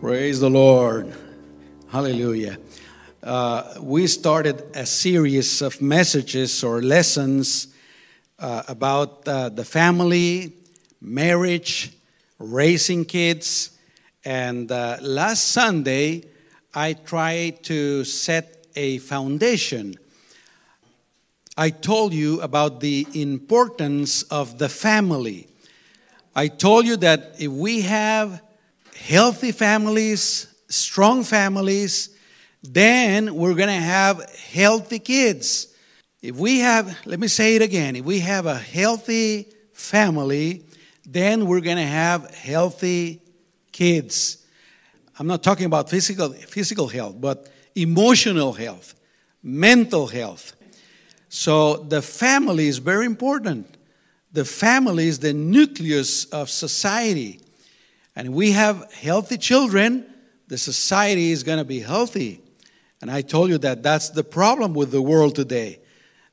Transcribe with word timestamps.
Praise 0.00 0.40
the 0.40 0.50
Lord. 0.50 1.14
Hallelujah. 1.88 2.58
Uh, 3.22 3.74
we 3.80 4.06
started 4.06 4.62
a 4.74 4.84
series 4.84 5.62
of 5.62 5.80
messages 5.80 6.62
or 6.62 6.82
lessons 6.82 7.68
uh, 8.38 8.64
about 8.68 9.26
uh, 9.26 9.48
the 9.48 9.64
family, 9.64 10.52
marriage, 11.00 11.92
raising 12.38 13.04
kids. 13.04 13.78
And 14.24 14.70
uh, 14.70 14.98
last 15.00 15.48
Sunday, 15.48 16.24
I 16.74 16.94
tried 16.94 17.62
to 17.64 18.04
set 18.04 18.66
a 18.76 18.98
foundation. 18.98 19.94
I 21.56 21.70
told 21.70 22.12
you 22.12 22.42
about 22.42 22.80
the 22.80 23.06
importance 23.14 24.22
of 24.24 24.58
the 24.58 24.68
family. 24.68 25.46
I 26.34 26.48
told 26.48 26.84
you 26.84 26.96
that 26.96 27.36
if 27.38 27.50
we 27.50 27.82
have 27.82 28.42
healthy 28.94 29.52
families, 29.52 30.46
strong 30.68 31.24
families, 31.24 32.10
then 32.62 33.34
we're 33.34 33.54
going 33.54 33.68
to 33.68 33.74
have 33.74 34.22
healthy 34.52 34.98
kids. 34.98 35.68
If 36.22 36.36
we 36.36 36.60
have, 36.60 36.98
let 37.04 37.20
me 37.20 37.28
say 37.28 37.56
it 37.56 37.62
again, 37.62 37.96
if 37.96 38.04
we 38.04 38.20
have 38.20 38.46
a 38.46 38.54
healthy 38.56 39.48
family, 39.72 40.64
then 41.04 41.46
we're 41.46 41.60
going 41.60 41.76
to 41.76 41.82
have 41.82 42.34
healthy 42.34 43.20
kids. 43.72 44.38
I'm 45.18 45.26
not 45.26 45.42
talking 45.42 45.66
about 45.66 45.90
physical, 45.90 46.32
physical 46.32 46.88
health, 46.88 47.20
but 47.20 47.48
emotional 47.74 48.52
health, 48.52 48.94
mental 49.42 50.06
health. 50.06 50.56
So 51.28 51.76
the 51.76 52.00
family 52.00 52.68
is 52.68 52.78
very 52.78 53.06
important. 53.06 53.76
The 54.32 54.44
family 54.44 55.08
is 55.08 55.18
the 55.18 55.34
nucleus 55.34 56.24
of 56.26 56.48
society. 56.48 57.40
And 58.16 58.34
we 58.34 58.52
have 58.52 58.92
healthy 58.92 59.38
children, 59.38 60.06
the 60.46 60.58
society 60.58 61.30
is 61.30 61.42
going 61.42 61.58
to 61.58 61.64
be 61.64 61.80
healthy. 61.80 62.40
And 63.00 63.10
I 63.10 63.22
told 63.22 63.50
you 63.50 63.58
that 63.58 63.82
that's 63.82 64.10
the 64.10 64.24
problem 64.24 64.74
with 64.74 64.90
the 64.90 65.02
world 65.02 65.34
today. 65.34 65.80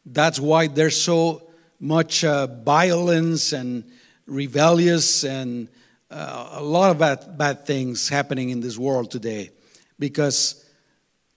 That's 0.05 0.39
why 0.39 0.67
there's 0.67 0.99
so 1.01 1.49
much 1.79 2.23
uh, 2.23 2.47
violence 2.47 3.51
and 3.53 3.83
rebellious 4.25 5.23
and 5.23 5.67
uh, 6.09 6.49
a 6.53 6.63
lot 6.63 6.91
of 6.91 6.99
bad, 6.99 7.37
bad 7.37 7.65
things 7.65 8.09
happening 8.09 8.49
in 8.49 8.59
this 8.61 8.77
world 8.77 9.09
today 9.09 9.51
because 9.97 10.65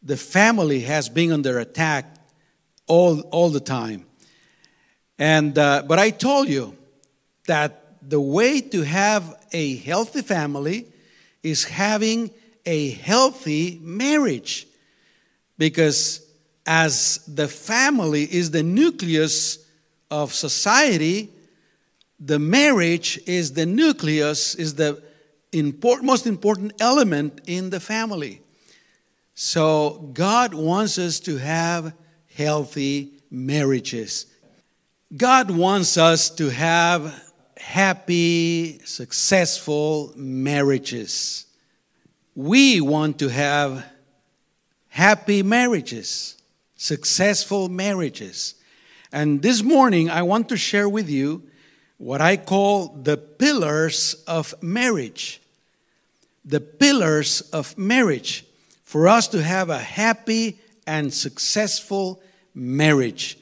the 0.03 0.17
family 0.17 0.81
has 0.81 1.09
been 1.09 1.33
under 1.33 1.59
attack 1.59 2.15
all, 2.87 3.21
all 3.21 3.51
the 3.51 3.61
time. 3.61 4.07
And, 5.19 5.57
uh, 5.57 5.85
but 5.87 5.99
I 5.99 6.11
told 6.11 6.49
you 6.49 6.77
that 7.47 7.84
the 8.07 8.21
way 8.21 8.61
to 8.61 8.83
have 8.83 9.47
a 9.53 9.77
healthy 9.77 10.23
family 10.23 10.87
is 11.43 11.65
having 11.65 12.31
a 12.67 12.91
healthy 12.91 13.79
marriage. 13.83 14.67
Because 15.59 16.27
as 16.67 17.19
the 17.27 17.49
family 17.49 18.23
is 18.23 18.51
the 18.51 18.63
nucleus 18.63 19.59
of 20.11 20.33
society, 20.33 21.31
the 22.19 22.39
marriage 22.39 23.21
is 23.27 23.53
the 23.53 23.67
nucleus, 23.67 24.55
is 24.55 24.75
the 24.75 25.03
important, 25.53 26.07
most 26.07 26.27
important 26.27 26.73
element 26.81 27.41
in 27.47 27.71
the 27.71 27.81
family. 27.81 28.41
So 29.35 30.11
God 30.13 30.55
wants 30.55 30.99
us 30.99 31.21
to 31.21 31.37
have 31.37 31.93
healthy 32.35 33.13
marriages. 33.31 34.27
God 35.17 35.51
wants 35.51 35.97
us 35.97 36.31
to 36.31 36.49
have 36.51 37.24
happy, 37.65 38.79
successful 38.85 40.13
marriages. 40.15 41.47
We 42.37 42.81
want 42.81 43.19
to 43.21 43.29
have 43.29 43.85
happy 44.89 45.43
marriages, 45.43 46.37
successful 46.77 47.69
marriages. 47.69 48.55
And 49.11 49.43
this 49.43 49.63
morning, 49.63 50.11
I 50.11 50.23
want 50.23 50.51
to 50.51 50.57
share 50.57 50.89
with 50.89 51.09
you 51.09 51.43
what 51.97 52.21
I 52.21 52.37
call 52.37 52.89
the 52.89 53.17
pillars 53.17 54.23
of 54.29 54.55
marriage. 54.63 55.41
The 56.45 56.61
pillars 56.61 57.41
of 57.41 57.77
marriage 57.79 58.45
for 58.85 59.09
us 59.09 59.27
to 59.29 59.43
have 59.43 59.71
a 59.71 59.79
happy 59.79 60.61
and 60.87 61.13
successful 61.13 62.23
marriage. 62.55 63.39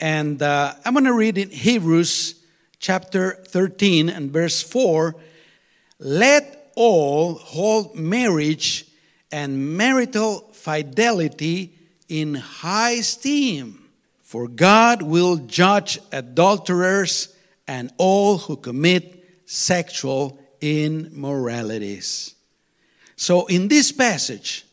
And 0.00 0.42
uh, 0.42 0.74
I'm 0.84 0.94
going 0.94 1.04
to 1.04 1.14
read 1.14 1.38
in 1.38 1.50
Hebrews 1.50 2.41
chapter 2.82 3.42
13 3.46 4.10
and 4.10 4.30
verse 4.30 4.60
4 4.60 5.14
let 5.98 6.72
all 6.74 7.34
hold 7.34 7.94
marriage 7.94 8.86
and 9.30 9.76
marital 9.76 10.50
fidelity 10.52 11.72
in 12.08 12.34
high 12.34 12.90
esteem, 12.90 13.88
for 14.20 14.48
God 14.48 15.00
will 15.00 15.36
judge 15.36 15.98
adulterers 16.10 17.34
and 17.68 17.92
all 17.98 18.36
who 18.36 18.56
commit 18.56 19.24
sexual 19.46 20.38
immoralities. 20.60 22.34
So, 23.14 23.46
in 23.46 23.68
this 23.68 23.92
passage, 23.92 24.66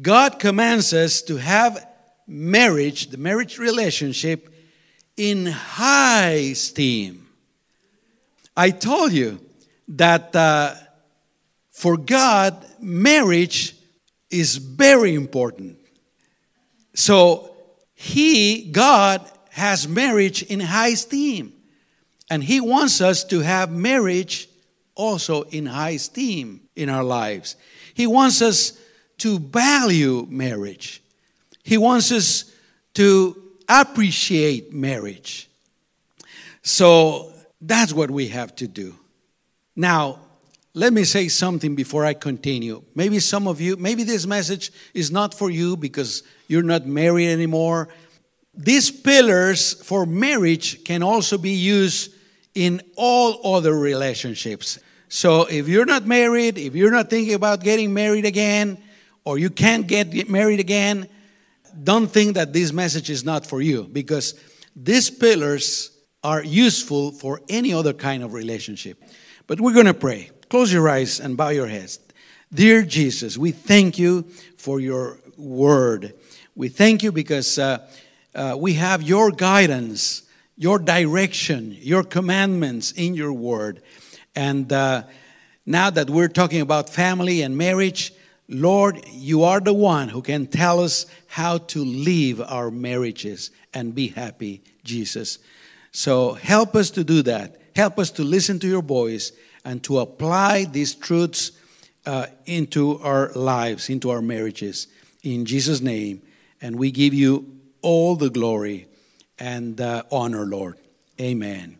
God 0.00 0.38
commands 0.38 0.94
us 0.94 1.20
to 1.22 1.36
have 1.36 1.84
marriage, 2.28 3.08
the 3.08 3.18
marriage 3.18 3.58
relationship, 3.58 4.47
in 5.18 5.46
high 5.46 6.52
esteem. 6.52 7.26
I 8.56 8.70
told 8.70 9.12
you 9.12 9.40
that 9.88 10.34
uh, 10.34 10.74
for 11.70 11.96
God, 11.96 12.64
marriage 12.80 13.76
is 14.30 14.56
very 14.56 15.14
important. 15.14 15.76
So, 16.94 17.54
He, 17.94 18.70
God, 18.70 19.28
has 19.50 19.88
marriage 19.88 20.42
in 20.42 20.60
high 20.60 20.88
esteem. 20.88 21.52
And 22.30 22.42
He 22.42 22.60
wants 22.60 23.00
us 23.00 23.24
to 23.24 23.40
have 23.40 23.70
marriage 23.70 24.48
also 24.94 25.42
in 25.42 25.66
high 25.66 25.90
esteem 25.90 26.60
in 26.76 26.88
our 26.88 27.04
lives. 27.04 27.56
He 27.94 28.06
wants 28.06 28.42
us 28.42 28.78
to 29.18 29.38
value 29.38 30.26
marriage. 30.28 31.02
He 31.64 31.78
wants 31.78 32.12
us 32.12 32.52
to 32.94 33.47
appreciate 33.68 34.72
marriage. 34.72 35.48
So 36.62 37.32
that's 37.60 37.92
what 37.92 38.10
we 38.10 38.28
have 38.28 38.54
to 38.56 38.68
do. 38.68 38.94
Now, 39.76 40.20
let 40.74 40.92
me 40.92 41.04
say 41.04 41.28
something 41.28 41.74
before 41.74 42.04
I 42.04 42.14
continue. 42.14 42.82
Maybe 42.94 43.18
some 43.20 43.48
of 43.48 43.60
you, 43.60 43.76
maybe 43.76 44.04
this 44.04 44.26
message 44.26 44.70
is 44.94 45.10
not 45.10 45.34
for 45.34 45.50
you 45.50 45.76
because 45.76 46.22
you're 46.46 46.62
not 46.62 46.86
married 46.86 47.28
anymore. 47.28 47.88
These 48.54 48.90
pillars 48.90 49.74
for 49.82 50.06
marriage 50.06 50.84
can 50.84 51.02
also 51.02 51.38
be 51.38 51.50
used 51.50 52.12
in 52.54 52.82
all 52.96 53.54
other 53.56 53.76
relationships. 53.76 54.78
So 55.08 55.46
if 55.46 55.68
you're 55.68 55.86
not 55.86 56.06
married, 56.06 56.58
if 56.58 56.74
you're 56.74 56.90
not 56.90 57.08
thinking 57.08 57.34
about 57.34 57.62
getting 57.62 57.94
married 57.94 58.24
again, 58.24 58.78
or 59.24 59.38
you 59.38 59.50
can't 59.50 59.86
get 59.86 60.28
married 60.28 60.60
again, 60.60 61.08
don't 61.82 62.08
think 62.08 62.34
that 62.34 62.52
this 62.52 62.72
message 62.72 63.10
is 63.10 63.24
not 63.24 63.46
for 63.46 63.60
you 63.60 63.84
because 63.84 64.34
these 64.74 65.10
pillars 65.10 65.90
are 66.22 66.42
useful 66.42 67.12
for 67.12 67.40
any 67.48 67.72
other 67.72 67.92
kind 67.92 68.22
of 68.22 68.32
relationship. 68.32 69.02
But 69.46 69.60
we're 69.60 69.72
going 69.74 69.86
to 69.86 69.94
pray. 69.94 70.30
Close 70.48 70.72
your 70.72 70.88
eyes 70.88 71.20
and 71.20 71.36
bow 71.36 71.50
your 71.50 71.66
heads. 71.66 72.00
Dear 72.52 72.82
Jesus, 72.82 73.36
we 73.36 73.52
thank 73.52 73.98
you 73.98 74.22
for 74.56 74.80
your 74.80 75.18
word. 75.36 76.14
We 76.54 76.68
thank 76.68 77.02
you 77.02 77.12
because 77.12 77.58
uh, 77.58 77.86
uh, 78.34 78.56
we 78.58 78.74
have 78.74 79.02
your 79.02 79.30
guidance, 79.30 80.22
your 80.56 80.78
direction, 80.78 81.76
your 81.78 82.02
commandments 82.02 82.92
in 82.92 83.14
your 83.14 83.32
word. 83.32 83.82
And 84.34 84.72
uh, 84.72 85.04
now 85.66 85.90
that 85.90 86.08
we're 86.08 86.28
talking 86.28 86.60
about 86.60 86.88
family 86.88 87.42
and 87.42 87.56
marriage, 87.56 88.12
Lord, 88.48 89.04
you 89.10 89.42
are 89.42 89.60
the 89.60 89.74
one 89.74 90.08
who 90.08 90.22
can 90.22 90.46
tell 90.46 90.80
us 90.80 91.04
how 91.26 91.58
to 91.58 91.84
live 91.84 92.40
our 92.40 92.70
marriages 92.70 93.50
and 93.74 93.94
be 93.94 94.08
happy, 94.08 94.62
Jesus. 94.84 95.38
So 95.92 96.32
help 96.32 96.74
us 96.74 96.90
to 96.92 97.04
do 97.04 97.22
that. 97.22 97.60
Help 97.76 97.98
us 97.98 98.10
to 98.12 98.24
listen 98.24 98.58
to 98.60 98.66
your 98.66 98.82
voice 98.82 99.32
and 99.64 99.82
to 99.84 99.98
apply 99.98 100.64
these 100.64 100.94
truths 100.94 101.52
uh, 102.06 102.26
into 102.46 102.98
our 103.00 103.30
lives, 103.34 103.90
into 103.90 104.08
our 104.08 104.22
marriages. 104.22 104.86
In 105.22 105.44
Jesus' 105.44 105.82
name. 105.82 106.22
And 106.62 106.76
we 106.76 106.90
give 106.90 107.12
you 107.12 107.58
all 107.82 108.16
the 108.16 108.30
glory 108.30 108.88
and 109.38 109.80
uh, 109.80 110.04
honor, 110.10 110.46
Lord. 110.46 110.78
Amen. 111.20 111.78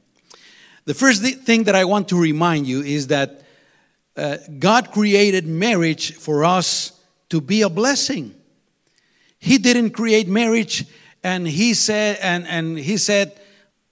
The 0.85 0.95
first 0.95 1.23
thing 1.23 1.65
that 1.65 1.75
I 1.75 1.85
want 1.85 2.09
to 2.09 2.21
remind 2.21 2.67
you 2.67 2.83
is 2.83 3.09
that 3.09 3.43
uh, 4.19 4.39
God 4.59 4.91
created 4.91 5.47
marriage 5.47 6.15
for 6.15 6.45
us 6.45 6.93
to 7.31 7.41
be 7.41 7.63
a 7.63 7.69
blessing. 7.69 8.35
He 9.39 9.59
didn't 9.59 9.91
create 9.91 10.29
marriage 10.29 10.87
and 11.23 11.47
he 11.47 11.75
said 11.75 12.19
and, 12.21 12.47
and 12.47 12.79
he 12.79 12.97
said, 12.97 13.41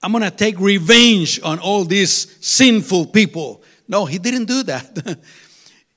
I'm 0.02 0.12
gonna 0.12 0.30
take 0.30 0.58
revenge 0.58 1.40
on 1.42 1.58
all 1.58 1.84
these 1.84 2.44
sinful 2.44 3.06
people. 3.06 3.62
No, 3.88 4.04
he 4.04 4.18
didn't 4.18 4.46
do 4.46 4.62
that. 4.64 5.18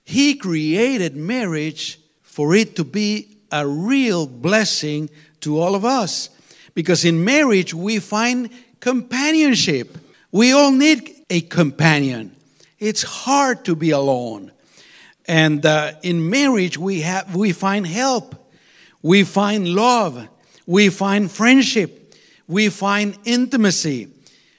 He 0.10 0.34
created 0.34 1.16
marriage 1.16 2.00
for 2.24 2.56
it 2.56 2.76
to 2.78 2.84
be 2.84 3.38
a 3.52 3.68
real 3.68 4.26
blessing 4.26 5.12
to 5.42 5.60
all 5.60 5.76
of 5.76 5.86
us. 5.86 6.32
Because 6.74 7.06
in 7.06 7.24
marriage, 7.24 7.76
we 7.76 8.00
find 8.00 8.50
companionship. 8.80 10.00
We 10.32 10.52
all 10.52 10.72
need 10.72 11.14
a 11.30 11.42
companion. 11.42 12.36
It's 12.80 13.04
hard 13.04 13.66
to 13.66 13.76
be 13.76 13.92
alone. 13.92 14.52
And 15.28 15.66
uh, 15.66 15.94
in 16.02 16.30
marriage, 16.30 16.78
we, 16.78 17.02
have, 17.02 17.36
we 17.36 17.52
find 17.52 17.86
help, 17.86 18.36
we 19.02 19.24
find 19.24 19.68
love, 19.68 20.28
we 20.66 20.90
find 20.90 21.30
friendship, 21.30 22.16
we 22.48 22.70
find 22.70 23.18
intimacy, 23.26 24.08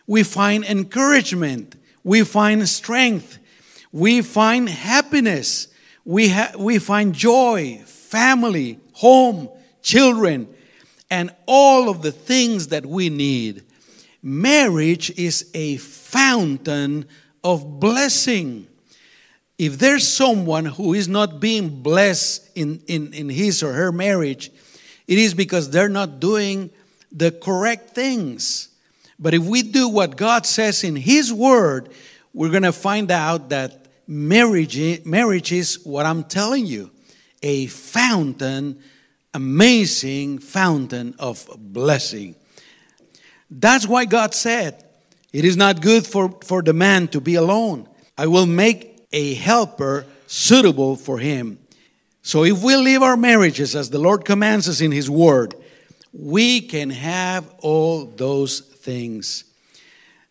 we 0.07 0.23
find 0.23 0.65
encouragement, 0.65 1.75
we 2.05 2.23
find 2.23 2.69
strength, 2.69 3.39
we 3.91 4.23
find 4.23 4.69
happiness, 4.69 5.69
we, 6.05 6.29
ha- 6.29 6.53
we 6.57 6.79
find 6.79 7.15
joy, 7.15 7.83
family, 7.87 8.79
home, 8.93 9.49
children, 9.83 10.47
and 11.11 11.35
all 11.47 11.89
of 11.89 12.03
the 12.03 12.13
things 12.13 12.69
that 12.69 12.87
we 12.87 13.09
need. 13.11 13.65
Marriage 14.23 15.11
is 15.19 15.51
a 15.55 15.79
fountain 15.79 17.07
of 17.43 17.81
blessing. 17.81 18.67
If 19.59 19.79
there's 19.79 20.07
someone 20.07 20.65
who 20.65 20.95
is 20.95 21.09
not 21.09 21.41
being 21.41 21.83
blessed 21.83 22.51
in, 22.55 22.83
in, 22.87 23.13
in 23.13 23.29
his 23.29 23.63
or 23.63 23.73
her 23.73 23.93
marriage, 23.93 24.51
it 25.07 25.19
is 25.19 25.35
because 25.35 25.71
they're 25.71 25.89
not 25.89 26.21
doing 26.21 26.71
the 27.13 27.33
correct 27.33 27.91
things. 27.91 28.69
But 29.19 29.35
if 29.35 29.43
we 29.43 29.63
do 29.63 29.89
what 29.89 30.17
God 30.17 30.47
says 30.47 30.83
in 30.83 30.97
His 30.97 31.33
Word, 31.33 31.91
we're 32.33 32.51
going 32.51 32.63
to 32.63 32.73
find 32.73 33.11
out 33.11 33.51
that 33.51 33.87
marriage, 34.07 35.05
marriage 35.05 35.53
is 35.53 35.85
what 35.85 36.07
I'm 36.07 36.25
telling 36.25 36.65
you 36.65 36.91
a 37.43 37.67
fountain, 37.67 38.81
amazing 39.35 40.39
fountain 40.39 41.15
of 41.19 41.49
blessing. 41.59 42.35
That's 43.51 43.87
why 43.87 44.05
God 44.05 44.35
said, 44.35 44.85
It 45.33 45.45
is 45.45 45.57
not 45.57 45.81
good 45.81 46.07
for, 46.07 46.37
for 46.45 46.63
the 46.63 46.73
man 46.73 47.09
to 47.09 47.21
be 47.21 47.37
alone. 47.37 47.89
I 48.19 48.27
will 48.27 48.47
make 48.47 49.07
a 49.13 49.35
helper 49.35 50.07
suitable 50.27 50.97
for 50.97 51.19
him. 51.19 51.59
So 52.23 52.45
if 52.45 52.63
we 52.63 52.77
live 52.77 53.03
our 53.03 53.17
marriages 53.17 53.75
as 53.75 53.91
the 53.91 53.99
Lord 53.99 54.25
commands 54.25 54.69
us 54.69 54.81
in 54.81 54.93
His 54.93 55.09
Word, 55.09 55.55
we 56.13 56.61
can 56.61 56.91
have 56.91 57.49
all 57.61 58.05
those 58.05 58.61
things. 58.61 59.45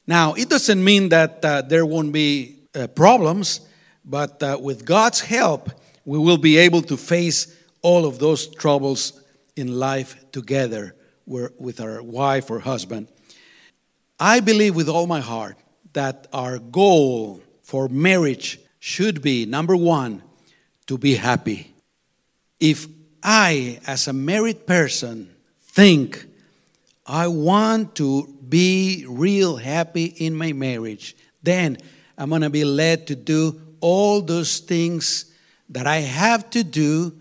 Now, 0.05 0.33
it 0.33 0.49
doesn't 0.49 0.83
mean 0.83 1.09
that 1.09 1.43
uh, 1.43 1.61
there 1.63 1.85
won't 1.85 2.13
be 2.13 2.59
uh, 2.75 2.87
problems, 2.87 3.61
but 4.05 4.41
uh, 4.43 4.57
with 4.61 4.85
God's 4.85 5.21
help, 5.21 5.71
we 6.05 6.19
will 6.19 6.37
be 6.37 6.57
able 6.57 6.81
to 6.83 6.97
face 6.97 7.55
all 7.81 8.05
of 8.05 8.19
those 8.19 8.47
troubles 8.47 9.21
in 9.55 9.79
life 9.79 10.31
together 10.31 10.95
with 11.25 11.79
our 11.79 12.01
wife 12.01 12.49
or 12.49 12.59
husband. 12.59 13.07
I 14.19 14.41
believe 14.41 14.75
with 14.75 14.89
all 14.89 15.07
my 15.07 15.21
heart 15.21 15.57
that 15.93 16.27
our 16.33 16.59
goal 16.59 17.41
for 17.61 17.87
marriage 17.87 18.59
should 18.79 19.21
be 19.21 19.45
number 19.45 19.75
one, 19.75 20.23
to 20.87 20.97
be 20.97 21.15
happy. 21.15 21.73
If 22.59 22.87
I, 23.21 23.79
as 23.85 24.07
a 24.07 24.13
married 24.13 24.65
person, 24.65 25.29
think 25.61 26.25
I 27.05 27.27
want 27.27 27.95
to 27.95 28.27
be 28.47 29.05
real 29.07 29.57
happy 29.57 30.05
in 30.05 30.35
my 30.35 30.51
marriage, 30.53 31.15
then 31.43 31.77
I'm 32.17 32.29
going 32.29 32.41
to 32.41 32.49
be 32.49 32.65
led 32.65 33.07
to 33.07 33.15
do 33.15 33.61
all 33.81 34.21
those 34.21 34.59
things 34.59 35.33
that 35.69 35.87
I 35.87 35.97
have 35.97 36.49
to 36.51 36.63
do 36.63 37.15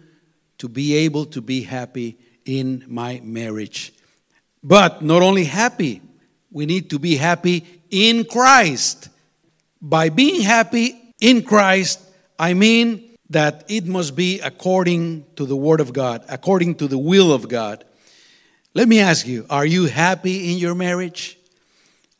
to 0.59 0.69
be 0.69 0.95
able 0.95 1.27
to 1.27 1.41
be 1.41 1.63
happy 1.63 2.19
in 2.45 2.85
my 2.89 3.21
marriage. 3.23 3.93
But 4.63 5.03
not 5.03 5.23
only 5.23 5.45
happy, 5.45 6.03
we 6.51 6.67
need 6.67 6.91
to 6.91 6.99
be 6.99 7.17
happy 7.17 7.67
in 7.91 8.25
Christ. 8.25 9.09
By 9.81 10.09
being 10.09 10.43
happy 10.43 11.15
in 11.21 11.43
Christ, 11.43 12.01
I 12.39 12.55
mean 12.55 13.17
that 13.31 13.65
it 13.69 13.87
must 13.87 14.17
be 14.17 14.41
according 14.41 15.27
to 15.37 15.45
the 15.45 15.57
Word 15.57 15.81
of 15.81 15.93
God, 15.93 16.25
according 16.29 16.77
to 16.77 16.89
the 16.89 16.99
will 16.99 17.33
of 17.33 17.49
God. 17.49 17.85
Let 18.75 18.89
me 18.89 19.01
ask 19.01 19.27
you 19.27 19.47
are 19.51 19.67
you 19.67 19.87
happy 19.87 20.53
in 20.53 20.59
your 20.59 20.75
marriage? 20.75 21.39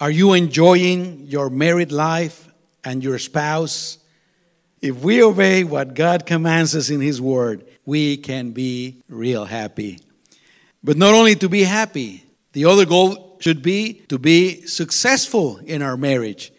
Are 0.01 0.11
you 0.11 0.35
enjoying 0.35 1.27
your 1.27 1.51
married 1.51 1.91
life 1.91 2.49
and 2.85 3.03
your 3.03 3.19
spouse? 3.19 3.99
If 4.81 5.03
we 5.03 5.23
obey 5.23 5.65
what 5.65 5.95
God 5.95 6.25
commands 6.25 6.77
us 6.77 6.89
in 6.89 7.01
His 7.01 7.21
Word, 7.21 7.67
we 7.85 8.17
can 8.17 8.53
be 8.53 9.03
real 9.09 9.45
happy. 9.45 9.99
But 10.85 10.97
not 10.97 11.15
only 11.15 11.35
to 11.37 11.49
be 11.49 11.65
happy, 11.65 12.25
the 12.53 12.67
other 12.67 12.87
goal 12.87 13.28
should 13.41 13.63
be 13.63 13.95
to 14.09 14.19
be 14.19 14.63
successful 14.67 15.59
in 15.59 15.83
our 15.83 15.97
marriage. 15.97 16.53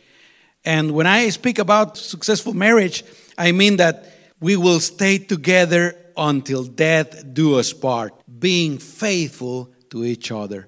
And 0.65 0.91
when 0.91 1.07
I 1.07 1.29
speak 1.29 1.59
about 1.59 1.97
successful 1.97 2.53
marriage, 2.53 3.03
I 3.37 3.51
mean 3.51 3.77
that 3.77 4.05
we 4.39 4.55
will 4.55 4.79
stay 4.79 5.17
together 5.17 5.95
until 6.15 6.63
death 6.63 7.33
do 7.33 7.57
us 7.57 7.73
part, 7.73 8.13
being 8.39 8.77
faithful 8.77 9.71
to 9.89 10.03
each 10.03 10.31
other. 10.31 10.67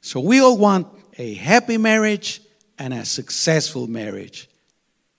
So 0.00 0.20
we 0.20 0.40
all 0.40 0.56
want 0.56 0.88
a 1.16 1.34
happy 1.34 1.78
marriage 1.78 2.40
and 2.78 2.92
a 2.92 3.04
successful 3.04 3.86
marriage. 3.86 4.48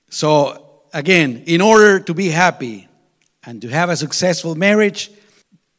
So 0.09 0.83
again, 0.93 1.43
in 1.45 1.61
order 1.61 1.99
to 1.99 2.13
be 2.13 2.29
happy 2.29 2.87
and 3.43 3.61
to 3.61 3.67
have 3.69 3.89
a 3.89 3.97
successful 3.97 4.55
marriage, 4.55 5.11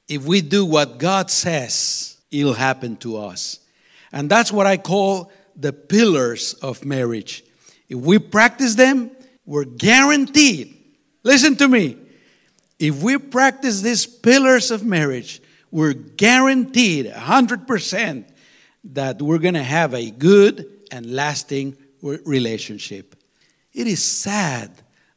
if 0.09 0.25
we 0.25 0.41
do 0.41 0.65
what 0.65 0.99
God 0.99 1.31
says, 1.31 2.19
it'll 2.31 2.55
happen 2.55 2.97
to 2.99 3.17
us. 3.19 3.60
And 4.13 4.31
that's 4.31 4.53
what 4.53 4.67
I 4.67 4.77
call 4.77 5.31
the 5.57 5.73
pillars 5.73 6.55
of 6.55 6.85
marriage. 6.85 7.45
If 7.89 7.99
we 7.99 8.19
practice 8.19 8.75
them, 8.75 9.11
we're 9.45 9.65
guaranteed. 9.65 10.77
Listen 11.23 11.57
to 11.57 11.69
me. 11.69 11.97
If 12.79 13.03
we 13.03 13.19
practice 13.19 13.83
these 13.83 14.07
pillars 14.07 14.71
of 14.71 14.85
marriage, 14.85 15.43
we're 15.71 15.93
guaranteed 15.93 17.07
100% 17.07 18.25
that 18.85 19.21
we're 19.21 19.39
going 19.39 19.55
to 19.55 19.63
have 19.63 19.95
a 19.95 20.11
good 20.11 20.67
and 20.91 21.15
lasting 21.15 21.77
relationship. 22.03 23.15
It 23.73 23.87
is 23.87 24.03
sad 24.03 24.71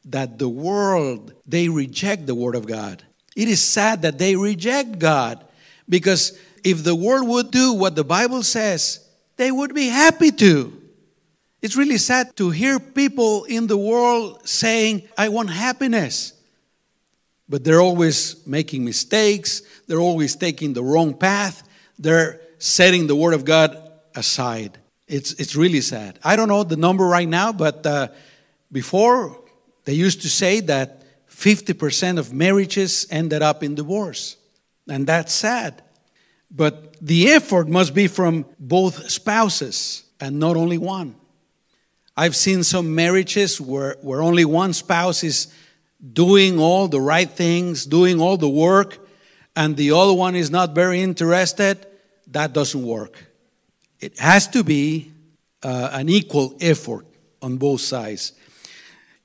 that 0.04 0.38
the 0.38 0.48
world 0.48 1.32
they 1.46 1.68
reject 1.68 2.26
the 2.26 2.34
word 2.34 2.54
of 2.54 2.66
God. 2.66 3.02
It 3.34 3.48
is 3.48 3.62
sad 3.62 4.02
that 4.02 4.18
they 4.18 4.36
reject 4.36 4.98
God 4.98 5.44
because 5.88 6.38
if 6.64 6.82
the 6.82 6.94
world 6.94 7.28
would 7.28 7.50
do 7.50 7.74
what 7.74 7.94
the 7.94 8.04
Bible 8.04 8.42
says, 8.42 9.06
they 9.36 9.52
would 9.52 9.74
be 9.74 9.88
happy 9.88 10.30
to. 10.32 10.80
It's 11.60 11.76
really 11.76 11.98
sad 11.98 12.36
to 12.36 12.50
hear 12.50 12.80
people 12.80 13.44
in 13.44 13.66
the 13.66 13.76
world 13.78 14.46
saying, 14.48 15.08
I 15.16 15.28
want 15.28 15.50
happiness. 15.50 16.32
But 17.48 17.64
they're 17.64 17.80
always 17.80 18.46
making 18.46 18.84
mistakes, 18.84 19.62
they're 19.86 20.00
always 20.00 20.34
taking 20.34 20.72
the 20.72 20.82
wrong 20.82 21.14
path, 21.14 21.62
they're 21.98 22.40
setting 22.58 23.06
the 23.06 23.16
Word 23.16 23.34
of 23.34 23.44
God 23.44 23.76
aside. 24.14 24.78
It's, 25.06 25.32
it's 25.34 25.54
really 25.54 25.82
sad. 25.82 26.18
I 26.24 26.36
don't 26.36 26.48
know 26.48 26.64
the 26.64 26.76
number 26.76 27.06
right 27.06 27.28
now, 27.28 27.52
but 27.52 27.84
uh, 27.84 28.08
before 28.72 29.38
they 29.84 29.92
used 29.92 30.22
to 30.22 30.28
say 30.28 30.60
that 30.60 31.02
50% 31.30 32.18
of 32.18 32.32
marriages 32.32 33.06
ended 33.10 33.42
up 33.42 33.62
in 33.62 33.74
divorce. 33.74 34.36
And 34.88 35.06
that's 35.06 35.32
sad. 35.32 35.82
But 36.54 36.96
the 37.00 37.30
effort 37.30 37.68
must 37.68 37.94
be 37.94 38.06
from 38.06 38.46
both 38.58 39.10
spouses 39.10 40.04
and 40.20 40.38
not 40.38 40.56
only 40.56 40.78
one. 40.78 41.16
I've 42.16 42.36
seen 42.36 42.62
some 42.62 42.94
marriages 42.94 43.60
where, 43.60 43.96
where 44.00 44.22
only 44.22 44.44
one 44.44 44.72
spouse 44.72 45.24
is 45.24 45.48
doing 46.12 46.60
all 46.60 46.86
the 46.86 47.00
right 47.00 47.28
things, 47.28 47.84
doing 47.84 48.20
all 48.20 48.36
the 48.36 48.48
work, 48.48 48.98
and 49.56 49.76
the 49.76 49.90
other 49.90 50.12
one 50.12 50.36
is 50.36 50.50
not 50.50 50.74
very 50.74 51.00
interested. 51.02 51.86
That 52.28 52.52
doesn't 52.52 52.84
work. 52.84 53.16
It 54.00 54.18
has 54.18 54.46
to 54.48 54.62
be 54.62 55.12
uh, 55.62 55.90
an 55.92 56.08
equal 56.08 56.56
effort 56.60 57.06
on 57.42 57.56
both 57.56 57.80
sides. 57.80 58.32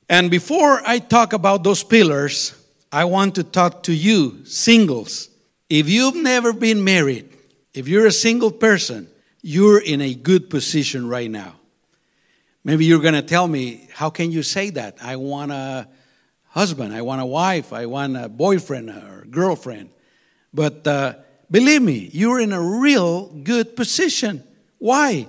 And 0.07 0.31
before 0.31 0.81
I 0.85 0.99
talk 0.99 1.33
about 1.33 1.63
those 1.63 1.83
pillars, 1.83 2.55
I 2.91 3.05
want 3.05 3.35
to 3.35 3.43
talk 3.43 3.83
to 3.83 3.93
you, 3.93 4.45
singles. 4.45 5.28
If 5.69 5.87
you've 5.87 6.15
never 6.15 6.51
been 6.51 6.83
married, 6.83 7.29
if 7.73 7.87
you're 7.87 8.07
a 8.07 8.11
single 8.11 8.51
person, 8.51 9.07
you're 9.41 9.79
in 9.79 10.01
a 10.01 10.13
good 10.15 10.49
position 10.49 11.07
right 11.07 11.29
now. 11.29 11.55
Maybe 12.63 12.85
you're 12.85 13.01
going 13.01 13.13
to 13.13 13.21
tell 13.21 13.47
me, 13.47 13.87
how 13.93 14.09
can 14.09 14.31
you 14.31 14.43
say 14.43 14.71
that? 14.71 14.97
I 15.01 15.15
want 15.15 15.51
a 15.51 15.87
husband, 16.47 16.93
I 16.93 17.03
want 17.03 17.21
a 17.21 17.25
wife, 17.25 17.71
I 17.71 17.85
want 17.85 18.17
a 18.17 18.27
boyfriend 18.27 18.89
or 18.89 19.25
girlfriend. 19.29 19.91
But 20.53 20.85
uh, 20.87 21.13
believe 21.49 21.81
me, 21.81 22.09
you're 22.11 22.39
in 22.39 22.51
a 22.51 22.61
real 22.61 23.27
good 23.27 23.75
position. 23.75 24.43
Why? 24.79 25.27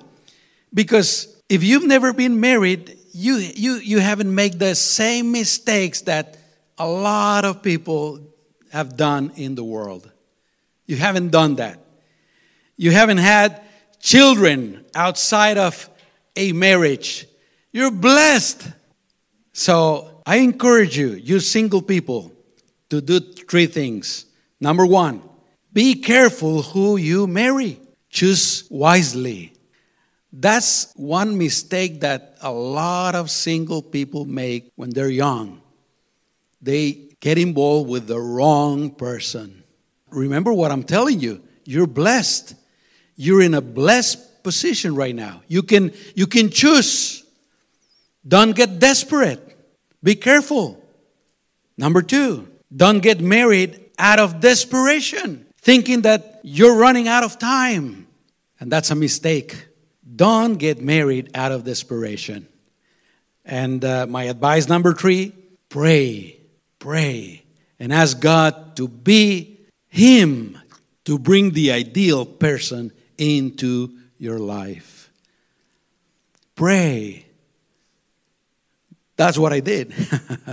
Because 0.72 1.40
if 1.48 1.62
you've 1.62 1.86
never 1.86 2.12
been 2.12 2.40
married, 2.40 2.96
you, 3.12 3.34
you, 3.36 3.74
you 3.74 3.98
haven't 3.98 4.34
made 4.34 4.58
the 4.58 4.74
same 4.74 5.32
mistakes 5.32 6.00
that 6.02 6.38
a 6.78 6.88
lot 6.88 7.44
of 7.44 7.62
people 7.62 8.20
have 8.72 8.96
done 8.96 9.32
in 9.36 9.54
the 9.54 9.64
world. 9.64 10.10
You 10.90 10.96
haven't 10.96 11.28
done 11.28 11.54
that. 11.54 11.78
You 12.76 12.90
haven't 12.90 13.18
had 13.18 13.62
children 14.00 14.84
outside 14.92 15.56
of 15.56 15.88
a 16.34 16.50
marriage. 16.50 17.28
You're 17.70 17.92
blessed. 17.92 18.66
So 19.52 20.20
I 20.26 20.38
encourage 20.38 20.98
you, 20.98 21.10
you 21.10 21.38
single 21.38 21.80
people, 21.80 22.32
to 22.88 23.00
do 23.00 23.20
three 23.20 23.66
things. 23.66 24.24
Number 24.58 24.84
one, 24.84 25.22
be 25.72 25.94
careful 25.94 26.62
who 26.62 26.96
you 26.96 27.28
marry, 27.28 27.78
choose 28.08 28.64
wisely. 28.68 29.52
That's 30.32 30.92
one 30.96 31.38
mistake 31.38 32.00
that 32.00 32.36
a 32.40 32.50
lot 32.50 33.14
of 33.14 33.30
single 33.30 33.80
people 33.80 34.24
make 34.24 34.72
when 34.74 34.90
they're 34.90 35.08
young. 35.08 35.62
They 36.60 37.14
get 37.20 37.38
involved 37.38 37.88
with 37.88 38.08
the 38.08 38.18
wrong 38.18 38.90
person. 38.90 39.59
Remember 40.10 40.52
what 40.52 40.70
I'm 40.70 40.84
telling 40.84 41.20
you. 41.20 41.42
You're 41.64 41.86
blessed. 41.86 42.54
You're 43.16 43.42
in 43.42 43.54
a 43.54 43.60
blessed 43.60 44.42
position 44.42 44.94
right 44.94 45.14
now. 45.14 45.42
You 45.46 45.62
can 45.62 45.92
you 46.14 46.26
can 46.26 46.50
choose. 46.50 47.24
Don't 48.26 48.54
get 48.54 48.78
desperate. 48.78 49.40
Be 50.02 50.14
careful. 50.14 50.82
Number 51.76 52.02
2, 52.02 52.46
don't 52.74 53.00
get 53.00 53.20
married 53.20 53.80
out 53.98 54.18
of 54.18 54.40
desperation, 54.40 55.46
thinking 55.62 56.02
that 56.02 56.40
you're 56.42 56.76
running 56.76 57.08
out 57.08 57.24
of 57.24 57.38
time. 57.38 58.06
And 58.58 58.70
that's 58.70 58.90
a 58.90 58.94
mistake. 58.94 59.68
Don't 60.16 60.56
get 60.56 60.82
married 60.82 61.30
out 61.34 61.52
of 61.52 61.64
desperation. 61.64 62.46
And 63.44 63.84
uh, 63.84 64.06
my 64.06 64.24
advice 64.24 64.68
number 64.68 64.92
three 64.92 65.32
pray, 65.68 66.40
pray, 66.78 67.44
and 67.78 67.92
ask 67.92 68.20
God 68.20 68.76
to 68.76 68.86
be 68.86 69.59
Him 69.90 70.58
to 71.04 71.18
bring 71.18 71.50
the 71.50 71.72
ideal 71.72 72.24
person 72.24 72.92
into 73.18 73.90
your 74.18 74.38
life. 74.38 75.10
Pray. 76.54 77.26
That's 79.16 79.36
what 79.36 79.52
I 79.52 79.60
did. 79.60 79.92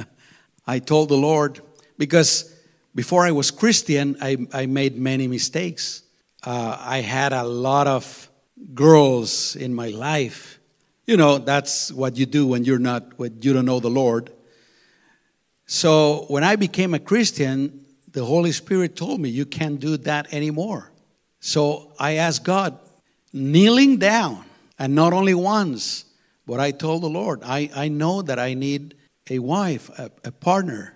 I 0.68 0.80
told 0.80 1.10
the 1.10 1.18
Lord, 1.18 1.62
because 1.98 2.54
before 2.96 3.26
I 3.26 3.32
was 3.32 3.52
Christian, 3.52 4.18
I, 4.22 4.38
I 4.52 4.66
made 4.66 4.98
many 4.98 5.28
mistakes. 5.28 6.04
Uh, 6.44 6.78
I 6.80 7.02
had 7.02 7.32
a 7.32 7.44
lot 7.44 7.88
of 7.88 8.30
girls 8.74 9.56
in 9.56 9.74
my 9.74 9.90
life. 9.90 10.60
You 11.06 11.16
know, 11.16 11.38
that's 11.38 11.92
what 11.92 12.18
you 12.18 12.26
do 12.26 12.48
when 12.48 12.66
you're 12.66 12.80
not 12.80 13.18
when 13.18 13.38
you 13.42 13.54
don't 13.54 13.66
know 13.66 13.80
the 13.80 13.90
Lord. 13.90 14.32
So 15.66 16.26
when 16.28 16.44
I 16.44 16.56
became 16.56 16.94
a 16.94 17.00
Christian, 17.00 17.86
the 18.12 18.24
Holy 18.24 18.52
Spirit 18.52 18.96
told 18.96 19.20
me 19.20 19.30
you 19.30 19.46
can't 19.46 19.80
do 19.80 19.98
that 19.98 20.34
anymore. 20.34 20.92
So 21.40 21.92
I 22.00 22.14
asked 22.14 22.44
God, 22.44 22.78
kneeling 23.34 23.98
down, 23.98 24.46
and 24.80 24.96
not 24.96 25.14
only 25.14 25.34
once, 25.34 26.06
but 26.46 26.60
I 26.60 26.72
told 26.72 27.04
the 27.04 27.10
Lord, 27.10 27.42
I, 27.44 27.70
I 27.76 27.88
know 27.90 28.22
that 28.22 28.40
I 28.40 28.54
need 28.54 28.96
a 29.30 29.40
wife, 29.40 29.90
a, 30.00 30.10
a 30.24 30.32
partner. 30.32 30.96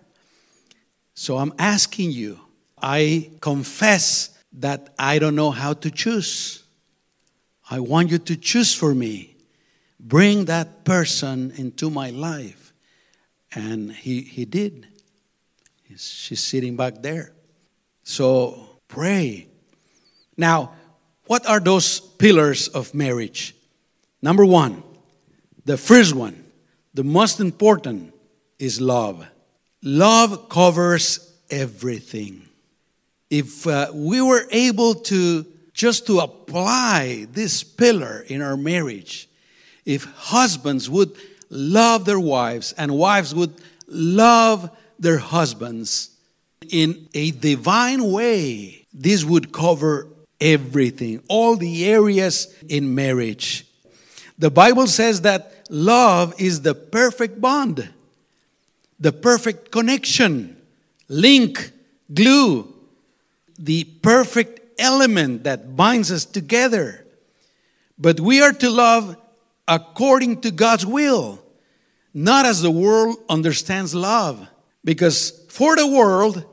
So 1.14 1.38
I'm 1.38 1.54
asking 1.60 2.12
you, 2.12 2.40
I 2.82 3.32
confess 3.42 4.38
that 4.54 4.94
I 4.98 5.20
don't 5.20 5.36
know 5.36 5.52
how 5.52 5.74
to 5.74 5.92
choose. 5.92 6.64
I 7.70 7.80
want 7.80 8.12
you 8.12 8.18
to 8.18 8.36
choose 8.36 8.74
for 8.74 8.96
me. 8.96 9.36
Bring 10.00 10.46
that 10.46 10.84
person 10.84 11.52
into 11.58 11.90
my 11.90 12.10
life. 12.10 12.74
And 13.54 13.92
he, 13.92 14.22
he 14.22 14.46
did. 14.46 14.88
She's 15.98 16.42
sitting 16.42 16.76
back 16.76 17.02
there. 17.02 17.34
So 18.04 18.80
pray. 18.88 19.48
Now, 20.38 20.74
what 21.26 21.46
are 21.48 21.60
those 21.60 22.00
pillars 22.00 22.68
of 22.68 22.94
marriage? 22.94 23.56
Number 24.22 24.46
one, 24.46 24.84
the 25.66 25.78
first 25.78 26.14
one, 26.14 26.44
the 26.94 27.04
most 27.04 27.40
important, 27.40 28.14
is 28.60 28.80
love. 28.80 29.26
Love 29.82 30.50
covers 30.50 31.34
everything. 31.50 32.48
If 33.30 33.66
uh, 33.66 33.92
we 33.94 34.22
were 34.22 34.46
able 34.52 34.96
to 34.96 35.46
just 35.74 36.06
to 36.08 36.20
apply 36.20 37.28
this 37.32 37.64
pillar 37.64 38.26
in 38.28 38.42
our 38.42 38.58
marriage, 38.58 39.30
if 39.86 40.04
husbands 40.04 40.90
would 40.90 41.16
love 41.50 42.06
their 42.06 42.20
wives 42.20 42.74
and 42.74 42.92
wives 42.92 43.34
would 43.34 43.54
love 43.88 44.70
their 45.02 45.18
husbands 45.18 46.12
in 46.70 47.10
a 47.14 47.32
divine 47.32 48.04
way, 48.12 48.86
this 48.94 49.26
would 49.26 49.52
cover 49.52 50.08
everything, 50.40 51.22
all 51.28 51.56
the 51.56 51.90
areas 51.90 52.54
in 52.70 52.96
marriage. 52.96 53.66
The 54.38 54.52
Bible 54.52 54.88
says 54.88 55.22
that 55.22 55.68
love 55.70 56.40
is 56.40 56.62
the 56.62 56.76
perfect 56.76 57.42
bond, 57.42 57.90
the 59.00 59.12
perfect 59.12 59.72
connection, 59.72 60.56
link, 61.08 61.72
glue, 62.14 62.74
the 63.58 63.84
perfect 63.84 64.80
element 64.80 65.44
that 65.44 65.76
binds 65.76 66.12
us 66.12 66.26
together. 66.26 67.06
But 67.98 68.20
we 68.20 68.42
are 68.42 68.54
to 68.54 68.70
love 68.70 69.18
according 69.68 70.42
to 70.42 70.52
God's 70.52 70.86
will, 70.86 71.44
not 72.14 72.46
as 72.46 72.62
the 72.62 72.72
world 72.72 73.18
understands 73.30 73.94
love. 73.94 74.48
Because 74.84 75.46
for 75.50 75.76
the 75.76 75.88
world, 75.88 76.46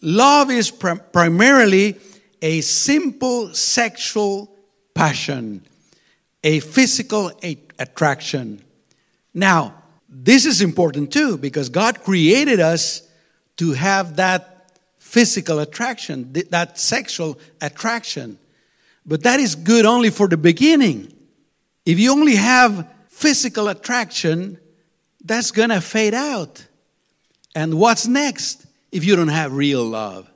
love 0.00 0.50
is 0.50 0.70
prim- 0.70 1.00
primarily 1.12 1.98
a 2.42 2.60
simple 2.60 3.52
sexual 3.54 4.54
passion, 4.94 5.66
a 6.42 6.60
physical 6.60 7.32
a- 7.42 7.58
attraction. 7.78 8.62
Now, 9.34 9.82
this 10.08 10.46
is 10.46 10.62
important 10.62 11.12
too 11.12 11.36
because 11.36 11.68
God 11.68 12.02
created 12.02 12.60
us 12.60 13.02
to 13.56 13.72
have 13.72 14.16
that 14.16 14.78
physical 14.98 15.60
attraction, 15.60 16.32
that 16.50 16.78
sexual 16.78 17.38
attraction. 17.60 18.38
But 19.04 19.22
that 19.22 19.40
is 19.40 19.54
good 19.54 19.86
only 19.86 20.10
for 20.10 20.28
the 20.28 20.36
beginning. 20.36 21.12
If 21.84 21.98
you 21.98 22.10
only 22.12 22.34
have 22.34 22.88
physical 23.08 23.68
attraction, 23.68 24.58
that's 25.24 25.50
to 25.70 25.80
fade 25.80 26.14
out. 26.14 26.65
And 27.56 27.78
what's 27.78 28.06
next 28.06 28.66
if 28.92 29.02
you 29.02 29.16
don't 29.16 29.28
have 29.28 29.54
real 29.54 29.82
love? 29.82 30.30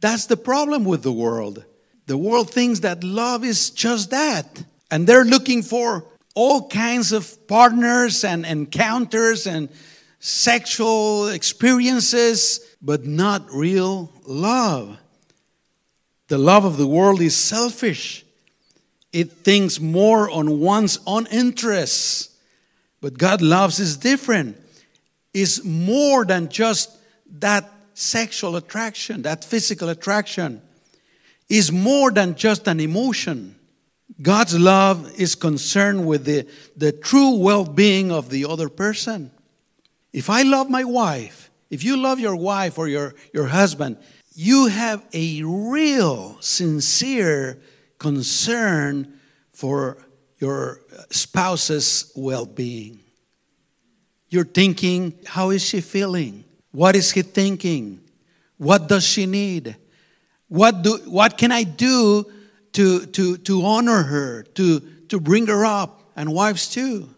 That's 0.00 0.26
the 0.26 0.36
problem 0.36 0.84
with 0.84 1.02
the 1.02 1.10
world. 1.10 1.64
The 2.04 2.18
world 2.18 2.50
thinks 2.50 2.80
that 2.80 3.02
love 3.02 3.44
is 3.46 3.70
just 3.70 4.10
that. 4.10 4.62
And 4.90 5.06
they're 5.06 5.24
looking 5.24 5.62
for 5.62 6.04
all 6.34 6.68
kinds 6.68 7.12
of 7.12 7.48
partners 7.48 8.24
and 8.24 8.44
encounters 8.44 9.46
and 9.46 9.70
sexual 10.20 11.28
experiences 11.28 12.60
but 12.82 13.06
not 13.06 13.50
real 13.50 14.12
love. 14.26 14.98
The 16.28 16.36
love 16.36 16.66
of 16.66 16.76
the 16.76 16.86
world 16.86 17.22
is 17.22 17.34
selfish. 17.34 18.22
It 19.14 19.32
thinks 19.32 19.80
more 19.80 20.30
on 20.30 20.60
one's 20.60 20.98
own 21.06 21.26
interests. 21.28 22.36
But 23.00 23.16
God 23.16 23.40
loves 23.40 23.80
is 23.80 23.96
different. 23.96 24.58
Is 25.34 25.64
more 25.64 26.24
than 26.24 26.48
just 26.48 26.96
that 27.38 27.70
sexual 27.94 28.56
attraction, 28.56 29.22
that 29.22 29.44
physical 29.44 29.88
attraction. 29.88 30.62
Is 31.48 31.72
more 31.72 32.10
than 32.10 32.34
just 32.34 32.68
an 32.68 32.80
emotion. 32.80 33.56
God's 34.20 34.58
love 34.58 35.18
is 35.20 35.34
concerned 35.34 36.06
with 36.06 36.24
the, 36.24 36.46
the 36.76 36.92
true 36.92 37.36
well 37.36 37.64
being 37.64 38.10
of 38.10 38.30
the 38.30 38.46
other 38.46 38.68
person. 38.68 39.30
If 40.12 40.30
I 40.30 40.42
love 40.42 40.68
my 40.70 40.84
wife, 40.84 41.50
if 41.70 41.84
you 41.84 41.96
love 41.96 42.18
your 42.18 42.36
wife 42.36 42.78
or 42.78 42.88
your, 42.88 43.14
your 43.32 43.46
husband, 43.46 43.98
you 44.34 44.66
have 44.66 45.04
a 45.12 45.42
real, 45.42 46.38
sincere 46.40 47.60
concern 47.98 49.18
for 49.52 49.98
your 50.38 50.80
spouse's 51.10 52.12
well 52.16 52.46
being. 52.46 53.00
You're 54.28 54.44
thinking, 54.44 55.18
how 55.26 55.50
is 55.50 55.62
she 55.62 55.80
feeling? 55.80 56.44
What 56.72 56.96
is 56.96 57.12
he 57.12 57.22
thinking? 57.22 58.00
What 58.58 58.88
does 58.88 59.04
she 59.04 59.26
need? 59.26 59.76
What, 60.48 60.82
do, 60.82 60.98
what 61.06 61.38
can 61.38 61.52
I 61.52 61.62
do 61.62 62.30
to, 62.72 63.06
to, 63.06 63.36
to 63.38 63.64
honor 63.64 64.02
her, 64.02 64.42
to, 64.54 64.80
to 65.08 65.20
bring 65.20 65.46
her 65.46 65.64
up? 65.64 66.02
And 66.16 66.34
wives 66.34 66.68
too. 66.68 67.08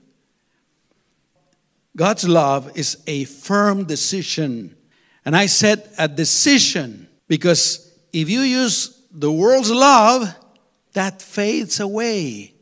God's 1.96 2.28
love 2.28 2.76
is 2.76 3.02
a 3.06 3.24
firm 3.24 3.84
decision. 3.84 4.76
And 5.24 5.34
I 5.34 5.46
said 5.46 5.88
a 5.98 6.06
decision 6.06 7.08
because 7.26 7.90
if 8.12 8.28
you 8.28 8.40
use 8.40 9.02
the 9.10 9.32
world's 9.32 9.70
love, 9.70 10.34
that 10.92 11.22
fades 11.22 11.80
away. 11.80 12.54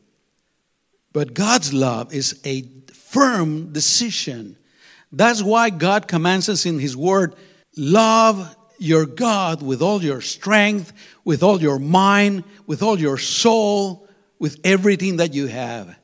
But 1.11 1.33
God's 1.33 1.73
love 1.73 2.13
is 2.13 2.39
a 2.45 2.61
firm 3.09 3.71
decision 3.73 4.55
That's 5.11 5.41
why 5.41 5.71
God 5.71 6.07
commands 6.07 6.49
us 6.49 6.65
in 6.65 6.79
His 6.79 6.95
Word 6.95 7.35
love 7.75 8.55
your 8.77 9.05
God 9.05 9.61
with 9.61 9.81
all 9.81 10.01
your 10.03 10.21
strength, 10.21 10.93
with 11.25 11.43
all 11.43 11.61
your 11.61 11.79
mind, 11.79 12.43
with 12.67 12.81
all 12.83 12.99
your 12.99 13.17
soul, 13.17 14.07
with 14.37 14.59
everything 14.63 15.17
that 15.17 15.33
you 15.33 15.47
have. 15.47 15.97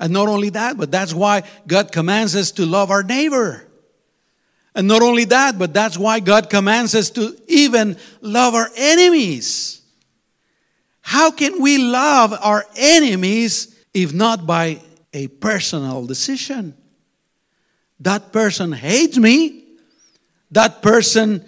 And 0.00 0.12
not 0.12 0.28
only 0.28 0.50
that, 0.50 0.76
but 0.76 0.90
that's 0.90 1.14
why 1.14 1.42
God 1.66 1.92
commands 1.92 2.34
us 2.34 2.50
to 2.52 2.66
love 2.66 2.90
our 2.90 3.02
neighbor. 3.02 3.66
And 4.74 4.88
not 4.88 5.02
only 5.02 5.24
that, 5.26 5.58
but 5.58 5.72
that's 5.72 5.96
why 5.96 6.20
God 6.20 6.50
commands 6.50 6.94
us 6.94 7.10
to 7.10 7.36
even 7.48 7.96
love 8.20 8.54
our 8.54 8.70
enemies. 8.76 9.80
How 11.00 11.30
can 11.30 11.62
we 11.62 11.78
love 11.78 12.34
our 12.40 12.64
enemies 12.76 13.74
if 13.94 14.12
not 14.12 14.46
by 14.46 14.80
a 15.16 15.28
personal 15.28 16.04
decision? 16.04 16.76
That 18.00 18.32
person 18.32 18.72
hates 18.72 19.16
me. 19.16 19.64
That 20.50 20.82
person 20.82 21.42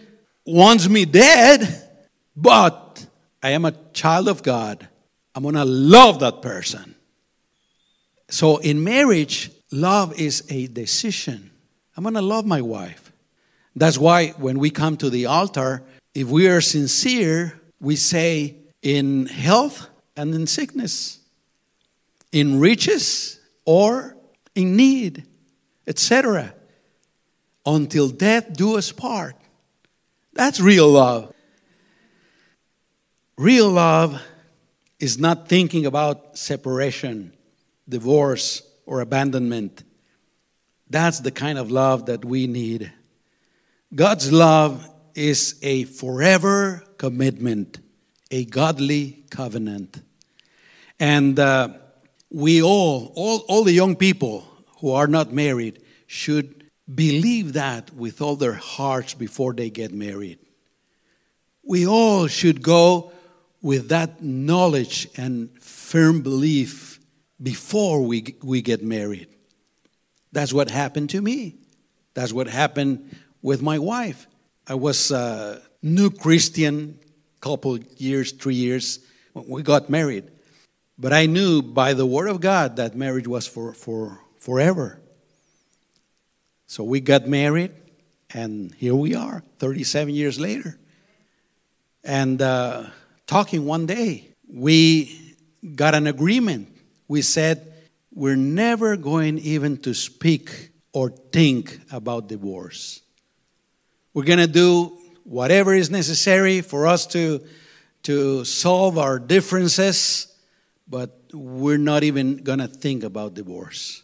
wants 0.46 0.88
me 0.88 1.04
dead, 1.04 1.90
but 2.34 3.06
I 3.42 3.50
am 3.50 3.66
a 3.66 3.72
child 3.92 4.28
of 4.28 4.42
God. 4.42 4.88
I'm 5.34 5.42
going 5.42 5.54
to 5.54 5.66
love 5.66 6.20
that 6.20 6.40
person. 6.40 6.94
So 8.30 8.56
in 8.56 8.82
marriage, 8.82 9.50
love 9.70 10.18
is 10.18 10.44
a 10.48 10.66
decision. 10.66 11.50
I'm 11.94 12.04
going 12.04 12.14
to 12.14 12.22
love 12.22 12.46
my 12.46 12.62
wife. 12.62 13.12
That's 13.76 13.98
why 13.98 14.28
when 14.38 14.58
we 14.58 14.70
come 14.70 14.96
to 14.96 15.10
the 15.10 15.26
altar, 15.26 15.84
if 16.14 16.28
we 16.28 16.48
are 16.48 16.62
sincere, 16.62 17.60
we 17.80 17.96
say, 17.96 18.56
in 18.80 19.26
health 19.26 19.88
and 20.16 20.34
in 20.34 20.46
sickness, 20.46 21.18
in 22.32 22.58
riches 22.58 23.37
or 23.68 24.16
in 24.54 24.76
need, 24.76 25.26
etc. 25.86 26.54
Until 27.66 28.08
death 28.08 28.54
do 28.54 28.78
us 28.78 28.92
part. 28.92 29.36
That's 30.32 30.58
real 30.58 30.88
love. 30.88 31.34
Real 33.36 33.68
love 33.68 34.22
is 34.98 35.18
not 35.18 35.50
thinking 35.50 35.84
about 35.84 36.38
separation, 36.38 37.34
divorce, 37.86 38.62
or 38.86 39.02
abandonment. 39.02 39.84
That's 40.88 41.20
the 41.20 41.30
kind 41.30 41.58
of 41.58 41.70
love 41.70 42.06
that 42.06 42.24
we 42.24 42.46
need. 42.46 42.90
God's 43.94 44.32
love 44.32 44.88
is 45.14 45.58
a 45.62 45.84
forever 45.84 46.84
commitment, 46.96 47.80
a 48.30 48.46
godly 48.46 49.26
covenant. 49.28 50.00
And 50.98 51.38
uh, 51.38 51.74
we 52.30 52.62
all, 52.62 53.12
all, 53.14 53.38
all 53.48 53.64
the 53.64 53.72
young 53.72 53.96
people 53.96 54.44
who 54.80 54.92
are 54.92 55.06
not 55.06 55.32
married, 55.32 55.82
should 56.06 56.64
believe 56.92 57.52
that 57.52 57.92
with 57.94 58.20
all 58.22 58.36
their 58.36 58.54
hearts 58.54 59.14
before 59.14 59.52
they 59.52 59.70
get 59.70 59.92
married. 59.92 60.38
We 61.62 61.86
all 61.86 62.26
should 62.26 62.62
go 62.62 63.12
with 63.60 63.88
that 63.88 64.22
knowledge 64.22 65.08
and 65.16 65.50
firm 65.62 66.22
belief 66.22 67.00
before 67.42 68.02
we, 68.02 68.36
we 68.42 68.62
get 68.62 68.82
married. 68.82 69.28
That's 70.32 70.52
what 70.52 70.70
happened 70.70 71.10
to 71.10 71.20
me. 71.20 71.56
That's 72.14 72.32
what 72.32 72.46
happened 72.46 73.16
with 73.42 73.62
my 73.62 73.78
wife. 73.78 74.26
I 74.66 74.74
was 74.74 75.10
a 75.10 75.60
new 75.82 76.10
Christian, 76.10 76.98
couple 77.40 77.78
years, 77.96 78.32
three 78.32 78.54
years 78.54 79.00
when 79.32 79.48
we 79.48 79.62
got 79.62 79.88
married. 79.88 80.30
But 80.98 81.12
I 81.12 81.26
knew 81.26 81.62
by 81.62 81.94
the 81.94 82.04
word 82.04 82.28
of 82.28 82.40
God 82.40 82.76
that 82.76 82.96
marriage 82.96 83.28
was 83.28 83.46
for, 83.46 83.72
for 83.72 84.20
forever. 84.38 85.00
So 86.66 86.82
we 86.82 87.00
got 87.00 87.28
married, 87.28 87.70
and 88.34 88.74
here 88.74 88.94
we 88.94 89.14
are, 89.14 89.44
37 89.58 90.12
years 90.12 90.40
later. 90.40 90.76
And 92.02 92.42
uh, 92.42 92.86
talking 93.26 93.64
one 93.64 93.86
day, 93.86 94.28
we 94.52 95.36
got 95.76 95.94
an 95.94 96.08
agreement. 96.08 96.68
We 97.06 97.22
said, 97.22 97.72
we're 98.12 98.36
never 98.36 98.96
going 98.96 99.38
even 99.38 99.76
to 99.78 99.94
speak 99.94 100.70
or 100.92 101.10
think 101.10 101.78
about 101.92 102.26
divorce. 102.26 103.02
We're 104.14 104.24
going 104.24 104.40
to 104.40 104.48
do 104.48 104.98
whatever 105.22 105.74
is 105.74 105.90
necessary 105.90 106.60
for 106.60 106.88
us 106.88 107.06
to, 107.08 107.46
to 108.02 108.44
solve 108.44 108.98
our 108.98 109.20
differences 109.20 110.34
but 110.88 111.20
we're 111.32 111.78
not 111.78 112.02
even 112.02 112.38
going 112.38 112.58
to 112.60 112.68
think 112.68 113.04
about 113.04 113.34
divorce. 113.34 114.02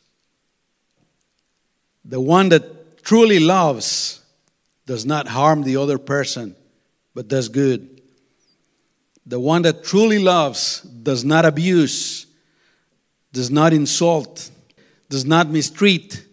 The 2.04 2.20
one 2.20 2.50
that 2.50 3.02
truly 3.02 3.40
loves 3.40 4.20
does 4.86 5.06
not 5.06 5.28
harm 5.28 5.62
the 5.62 5.76
other 5.76 5.98
person, 5.98 6.54
but 7.14 7.28
does 7.28 7.48
good. 7.48 8.02
The 9.26 9.40
one 9.40 9.62
that 9.62 9.84
truly 9.84 10.18
loves 10.18 10.80
does 10.80 11.24
not 11.24 11.46
abuse, 11.46 12.26
does 13.32 13.50
not 13.50 13.72
insult, 13.72 14.50
does 15.08 15.24
not 15.24 15.48
mistreat. 15.48 16.26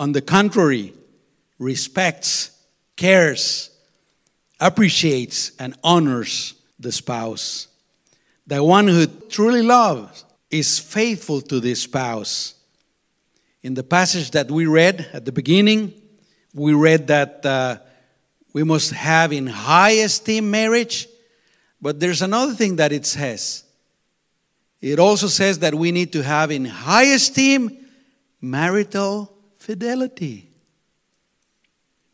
On 0.00 0.10
the 0.10 0.20
contrary, 0.20 0.92
respects, 1.60 2.50
cares, 2.96 3.70
appreciates, 4.58 5.52
and 5.60 5.76
honors 5.84 6.54
the 6.80 6.90
spouse. 6.90 7.68
The 8.46 8.62
one 8.62 8.86
who 8.86 9.06
truly 9.06 9.62
loves 9.62 10.24
is 10.50 10.78
faithful 10.78 11.40
to 11.42 11.60
this 11.60 11.82
spouse. 11.82 12.54
In 13.62 13.74
the 13.74 13.82
passage 13.82 14.32
that 14.32 14.50
we 14.50 14.66
read 14.66 15.08
at 15.12 15.24
the 15.24 15.32
beginning, 15.32 15.94
we 16.52 16.74
read 16.74 17.06
that 17.08 17.44
uh, 17.46 17.78
we 18.52 18.62
must 18.62 18.92
have 18.92 19.32
in 19.32 19.46
high 19.46 19.90
esteem 19.90 20.50
marriage, 20.50 21.08
but 21.80 21.98
there's 21.98 22.22
another 22.22 22.52
thing 22.52 22.76
that 22.76 22.92
it 22.92 23.06
says. 23.06 23.64
It 24.80 24.98
also 24.98 25.28
says 25.28 25.60
that 25.60 25.74
we 25.74 25.92
need 25.92 26.12
to 26.12 26.22
have 26.22 26.50
in 26.50 26.66
high 26.66 27.14
esteem 27.14 27.86
marital 28.40 29.34
fidelity. 29.56 30.50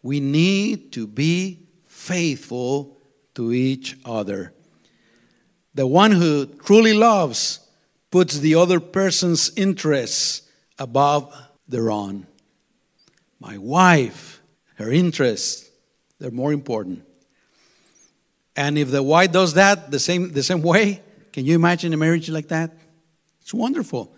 We 0.03 0.21
need 0.21 0.93
to 0.93 1.07
be 1.07 1.67
faithful 1.87 2.97
to 3.35 3.53
each 3.53 3.99
other. 4.05 4.55
The 5.75 5.87
one 5.87 6.13
who 6.13 6.47
truly 6.47 6.95
loves 6.95 7.61
puts 8.11 8.39
the 8.39 8.57
other 8.57 8.81
person's 8.81 9.53
interests 9.57 10.43
above 10.79 11.33
their 11.69 11.91
own. 11.91 12.27
My 13.39 13.57
wife, 13.57 14.43
her 14.75 14.91
interests, 14.91 15.71
they're 16.19 16.31
more 16.31 16.53
important. 16.53 17.05
And 18.57 18.77
if 18.77 18.91
the 18.91 19.03
wife 19.03 19.33
does 19.33 19.55
that 19.55 19.91
the 19.91 19.99
same, 19.99 20.33
the 20.33 20.43
same 20.43 20.63
way, 20.63 21.03
can 21.33 21.47
you 21.47 21.55
imagine 21.55 21.95
a 21.95 21.97
marriage 21.97 22.29
like 22.29 22.49
that? 22.49 22.73
It's 23.41 23.55
wonderful. 23.55 24.15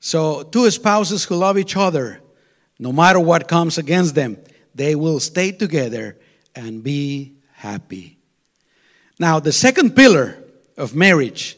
So, 0.00 0.42
two 0.42 0.70
spouses 0.70 1.24
who 1.24 1.36
love 1.36 1.58
each 1.58 1.76
other, 1.76 2.20
no 2.78 2.92
matter 2.92 3.20
what 3.20 3.48
comes 3.48 3.78
against 3.78 4.14
them, 4.14 4.38
they 4.74 4.94
will 4.94 5.20
stay 5.20 5.52
together 5.52 6.18
and 6.54 6.82
be 6.82 7.36
happy. 7.52 8.15
Now, 9.18 9.40
the 9.40 9.52
second 9.52 9.96
pillar 9.96 10.36
of 10.76 10.94
marriage 10.94 11.56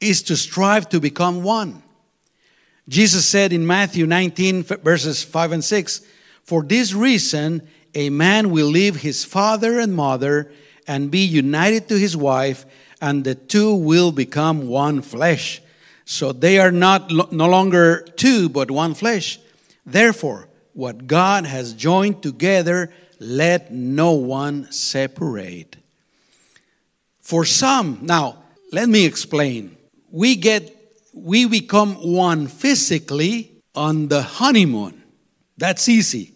is 0.00 0.22
to 0.24 0.36
strive 0.36 0.88
to 0.88 1.00
become 1.00 1.42
one. 1.42 1.82
Jesus 2.88 3.26
said 3.26 3.52
in 3.52 3.66
Matthew 3.66 4.06
19, 4.06 4.64
verses 4.64 5.22
5 5.22 5.52
and 5.52 5.64
6, 5.64 6.00
For 6.42 6.62
this 6.62 6.92
reason, 6.92 7.66
a 7.94 8.10
man 8.10 8.50
will 8.50 8.66
leave 8.66 8.96
his 8.96 9.24
father 9.24 9.78
and 9.78 9.94
mother 9.94 10.52
and 10.86 11.10
be 11.10 11.24
united 11.24 11.88
to 11.88 11.98
his 11.98 12.16
wife, 12.16 12.66
and 13.00 13.24
the 13.24 13.34
two 13.34 13.74
will 13.74 14.12
become 14.12 14.66
one 14.66 15.00
flesh. 15.00 15.62
So 16.04 16.32
they 16.32 16.58
are 16.58 16.72
not 16.72 17.10
no 17.10 17.48
longer 17.48 18.06
two, 18.16 18.48
but 18.48 18.70
one 18.70 18.94
flesh. 18.94 19.38
Therefore, 19.86 20.48
what 20.74 21.06
God 21.06 21.46
has 21.46 21.72
joined 21.72 22.22
together, 22.22 22.92
let 23.18 23.72
no 23.72 24.12
one 24.12 24.70
separate. 24.72 25.76
For 27.24 27.46
some, 27.46 28.00
now, 28.02 28.42
let 28.70 28.86
me 28.86 29.06
explain. 29.06 29.78
We 30.10 30.36
get, 30.36 30.76
we 31.14 31.46
become 31.46 31.94
one 31.94 32.48
physically 32.48 33.62
on 33.74 34.08
the 34.08 34.22
honeymoon. 34.22 35.02
That's 35.56 35.88
easy. 35.88 36.34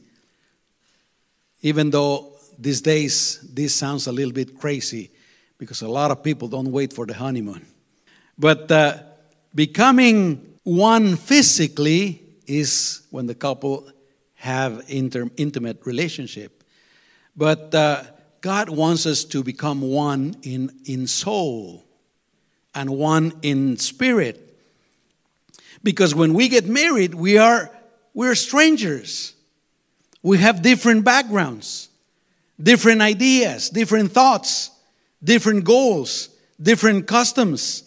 Even 1.60 1.90
though 1.90 2.32
these 2.58 2.80
days 2.80 3.38
this 3.52 3.74
sounds 3.74 4.06
a 4.06 4.12
little 4.12 4.32
bit 4.32 4.58
crazy 4.58 5.10
because 5.58 5.82
a 5.82 5.88
lot 5.88 6.10
of 6.10 6.22
people 6.22 6.48
don't 6.48 6.72
wait 6.72 6.94
for 6.94 7.04
the 7.04 7.12
honeymoon. 7.12 7.66
But 8.38 8.72
uh, 8.72 8.96
becoming 9.54 10.54
one 10.62 11.16
physically 11.16 12.22
is 12.46 13.02
when 13.10 13.26
the 13.26 13.34
couple 13.34 13.90
have 14.36 14.84
inter- 14.88 15.28
intimate 15.36 15.84
relationship. 15.84 16.64
But 17.36 17.74
uh, 17.74 18.04
God 18.40 18.68
wants 18.68 19.06
us 19.06 19.24
to 19.24 19.42
become 19.42 19.80
one 19.80 20.36
in, 20.42 20.70
in 20.84 21.06
soul 21.06 21.84
and 22.74 22.90
one 22.90 23.32
in 23.42 23.76
spirit. 23.76 24.44
Because 25.82 26.14
when 26.14 26.34
we 26.34 26.48
get 26.48 26.66
married, 26.66 27.14
we 27.14 27.38
are, 27.38 27.70
we're 28.14 28.34
strangers. 28.34 29.34
We 30.22 30.38
have 30.38 30.62
different 30.62 31.04
backgrounds, 31.04 31.88
different 32.60 33.00
ideas, 33.00 33.70
different 33.70 34.12
thoughts, 34.12 34.70
different 35.22 35.64
goals, 35.64 36.28
different 36.60 37.06
customs. 37.06 37.84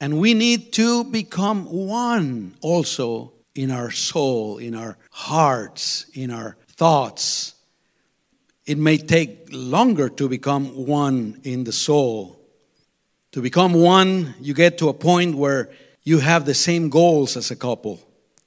And 0.00 0.20
we 0.20 0.34
need 0.34 0.72
to 0.74 1.04
become 1.04 1.64
one 1.66 2.54
also 2.60 3.32
in 3.54 3.72
our 3.72 3.90
soul, 3.90 4.58
in 4.58 4.74
our 4.74 4.96
hearts, 5.10 6.06
in 6.14 6.30
our 6.30 6.56
thoughts. 6.68 7.54
It 8.68 8.76
may 8.76 8.98
take 8.98 9.48
longer 9.50 10.10
to 10.10 10.28
become 10.28 10.66
one 10.86 11.40
in 11.42 11.64
the 11.64 11.72
soul. 11.72 12.38
To 13.32 13.40
become 13.40 13.72
one, 13.72 14.34
you 14.42 14.52
get 14.52 14.76
to 14.78 14.90
a 14.90 14.92
point 14.92 15.36
where 15.36 15.70
you 16.02 16.18
have 16.18 16.44
the 16.44 16.52
same 16.52 16.90
goals 16.90 17.34
as 17.38 17.50
a 17.50 17.56
couple, 17.56 17.98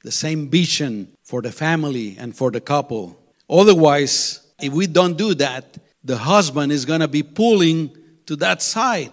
the 0.03 0.11
same 0.11 0.47
vision 0.47 1.07
for 1.23 1.41
the 1.41 1.51
family 1.51 2.17
and 2.19 2.35
for 2.35 2.51
the 2.51 2.61
couple. 2.61 3.19
Otherwise, 3.49 4.41
if 4.61 4.71
we 4.71 4.85
don't 4.85 5.17
do 5.17 5.33
that, 5.33 5.79
the 6.03 6.17
husband 6.17 6.71
is 6.71 6.85
going 6.85 6.99
to 7.01 7.07
be 7.07 7.23
pulling 7.23 7.89
to 8.27 8.35
that 8.35 8.61
side. 8.61 9.11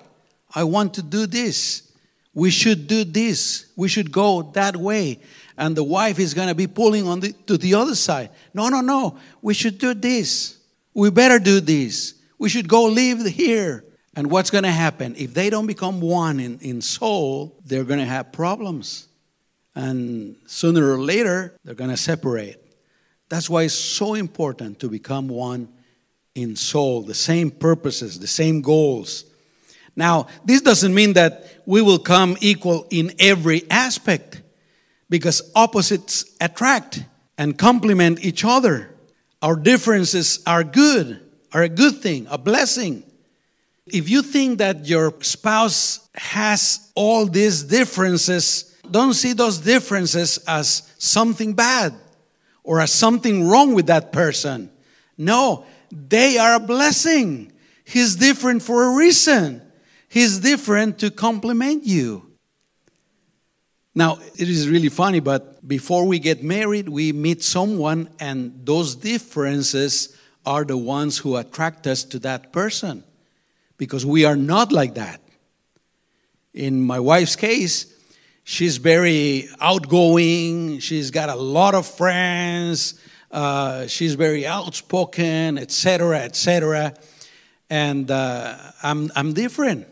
I 0.55 0.65
want 0.65 0.93
to 0.95 1.03
do 1.03 1.27
this. 1.27 1.91
We 2.35 2.51
should 2.51 2.87
do 2.87 3.05
this. 3.05 3.73
We 3.77 3.89
should 3.89 4.13
go 4.13 4.43
that 4.53 4.77
way. 4.77 5.21
And 5.57 5.75
the 5.75 5.85
wife 5.85 6.19
is 6.19 6.35
going 6.35 6.49
to 6.49 6.55
be 6.55 6.67
pulling 6.67 7.09
on 7.09 7.21
the, 7.21 7.33
to 7.47 7.57
the 7.57 7.73
other 7.73 7.95
side. 7.95 8.29
No, 8.53 8.69
no, 8.69 8.83
no. 8.83 9.19
We 9.41 9.55
should 9.55 9.79
do 9.79 9.95
this. 9.95 10.58
We 10.99 11.11
better 11.11 11.39
do 11.39 11.61
this. 11.61 12.15
We 12.41 12.49
should 12.49 12.69
go 12.69 12.87
live 12.87 13.25
here. 13.25 13.85
And 14.17 14.33
what's 14.33 14.51
going 14.51 14.65
to 14.65 14.73
happen? 14.73 15.15
If 15.17 15.33
they 15.33 15.49
don't 15.49 15.69
become 15.69 16.01
one 16.01 16.41
in, 16.41 16.59
in 16.59 16.81
soul, 16.81 17.57
they're 17.65 17.85
going 17.85 18.01
to 18.01 18.05
have 18.05 18.33
problems. 18.33 19.07
And 19.77 20.35
sooner 20.47 20.93
or 20.93 20.99
later, 20.99 21.57
they're 21.63 21.77
going 21.77 21.91
to 21.91 21.97
separate. 21.97 22.61
That's 23.29 23.49
why 23.49 23.63
it's 23.63 23.75
so 23.75 24.15
important 24.15 24.81
to 24.81 24.89
become 24.89 25.29
one 25.29 25.69
in 26.35 26.57
soul, 26.57 27.03
the 27.03 27.15
same 27.15 27.53
purposes, 27.53 28.19
the 28.19 28.27
same 28.27 28.61
goals. 28.61 29.25
Now, 29.95 30.27
this 30.45 30.63
doesn't 30.63 30.93
mean 30.93 31.13
that 31.13 31.63
we 31.65 31.81
will 31.81 32.01
come 32.01 32.37
equal 32.41 32.89
in 32.91 33.13
every 33.21 33.71
aspect 33.71 34.43
because 35.09 35.49
opposites 35.55 36.25
attract 36.41 37.05
and 37.39 37.57
complement 37.57 38.25
each 38.25 38.45
other. 38.45 38.97
Our 39.41 39.57
differences 39.57 40.41
are 40.47 40.65
good, 40.65 41.21
are 41.53 41.63
a 41.63 41.69
good 41.69 41.99
thing, 41.99 42.27
a 42.31 42.39
blessing. 42.39 43.05
If 43.87 44.09
you 44.09 44.23
think 44.23 44.59
that 44.59 44.87
your 44.87 45.15
spouse 45.23 46.09
has 46.15 46.91
all 46.95 47.27
these 47.27 47.63
differences, 47.63 48.77
don't 48.91 49.15
see 49.15 49.33
those 49.33 49.59
differences 49.59 50.39
as 50.47 50.93
something 50.99 51.55
bad 51.55 51.95
or 52.65 52.81
as 52.81 52.93
something 52.93 53.49
wrong 53.49 53.75
with 53.75 53.87
that 53.87 54.13
person. 54.13 54.71
No, 55.17 55.65
they 55.91 56.37
are 56.39 56.55
a 56.55 56.61
blessing. 56.61 57.53
He's 57.85 58.17
different 58.17 58.63
for 58.63 58.85
a 58.85 58.97
reason. 58.97 59.63
He's 60.09 60.39
different 60.39 60.99
to 60.99 61.11
complement 61.11 61.85
you. 61.85 62.28
Now, 63.99 64.21
it 64.37 64.49
is 64.49 64.69
really 64.69 64.91
funny, 64.91 65.19
but 65.19 65.67
before 65.67 66.07
we 66.07 66.21
get 66.21 66.41
married, 66.41 66.89
we 66.89 67.13
meet 67.13 67.43
someone, 67.43 68.09
and 68.21 68.65
those 68.65 68.95
differences 68.95 70.17
are 70.47 70.65
the 70.65 70.77
ones 70.77 71.19
who 71.19 71.35
attract 71.35 71.85
us 71.89 72.05
to 72.05 72.21
that 72.21 72.53
person 72.53 73.03
because 73.77 74.07
we 74.07 74.25
are 74.25 74.37
not 74.37 74.71
like 74.71 74.95
that. 74.95 75.21
In 76.55 76.81
my 76.81 77.01
wife's 77.01 77.35
case, 77.35 77.93
she's 78.45 78.77
very 78.77 79.49
outgoing, 79.61 80.79
she's 80.79 81.11
got 81.11 81.29
a 81.29 81.35
lot 81.35 81.75
of 81.75 81.85
friends, 81.85 83.01
uh, 83.33 83.89
she's 83.89 84.15
very 84.15 84.47
outspoken, 84.47 85.59
etc., 85.59 86.21
etc. 86.21 86.95
And 87.69 88.09
uh, 88.13 88.59
I'm, 88.81 89.11
I'm 89.17 89.33
different. 89.33 89.89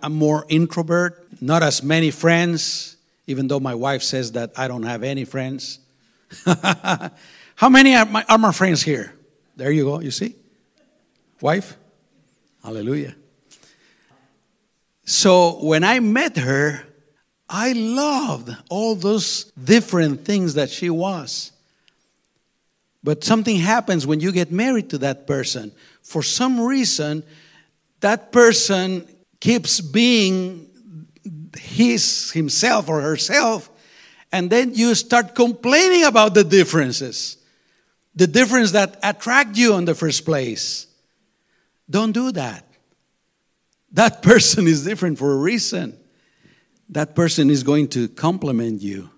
I'm 0.00 0.14
more 0.14 0.46
introvert, 0.48 1.42
not 1.42 1.64
as 1.64 1.82
many 1.82 2.12
friends, 2.12 2.93
even 3.26 3.48
though 3.48 3.60
my 3.60 3.74
wife 3.74 4.02
says 4.02 4.32
that 4.32 4.52
I 4.56 4.68
don't 4.68 4.82
have 4.82 5.02
any 5.02 5.24
friends. 5.24 5.78
How 6.44 7.68
many 7.68 7.94
are 7.94 8.04
my, 8.04 8.24
are 8.28 8.38
my 8.38 8.52
friends 8.52 8.82
here? 8.82 9.14
There 9.56 9.70
you 9.70 9.84
go, 9.84 10.00
you 10.00 10.10
see? 10.10 10.34
Wife? 11.40 11.76
Hallelujah. 12.62 13.14
So 15.04 15.64
when 15.64 15.84
I 15.84 16.00
met 16.00 16.36
her, 16.38 16.82
I 17.48 17.72
loved 17.72 18.50
all 18.70 18.94
those 18.94 19.44
different 19.52 20.24
things 20.24 20.54
that 20.54 20.70
she 20.70 20.90
was. 20.90 21.52
But 23.02 23.22
something 23.22 23.56
happens 23.56 24.06
when 24.06 24.20
you 24.20 24.32
get 24.32 24.50
married 24.50 24.88
to 24.90 24.98
that 24.98 25.26
person. 25.26 25.72
For 26.02 26.22
some 26.22 26.58
reason, 26.58 27.22
that 28.00 28.32
person 28.32 29.06
keeps 29.40 29.82
being 29.82 30.70
his 31.58 32.30
himself 32.32 32.88
or 32.88 33.00
herself 33.00 33.70
and 34.34 34.50
then 34.50 34.74
you 34.74 34.96
start 34.96 35.36
complaining 35.36 36.02
about 36.02 36.34
the 36.34 36.42
differences. 36.42 37.36
The 38.16 38.26
difference 38.26 38.72
that 38.72 38.98
attract 39.00 39.56
you 39.56 39.74
in 39.74 39.84
the 39.84 39.94
first 39.94 40.24
place. 40.24 40.88
Don't 41.88 42.10
do 42.10 42.32
that. 42.32 42.66
That 43.92 44.22
person 44.24 44.66
is 44.66 44.84
different 44.84 45.18
for 45.18 45.32
a 45.32 45.36
reason. 45.36 45.96
That 46.88 47.14
person 47.14 47.48
is 47.48 47.62
going 47.62 47.86
to 47.90 48.08
complement 48.08 48.82
you. 48.82 49.08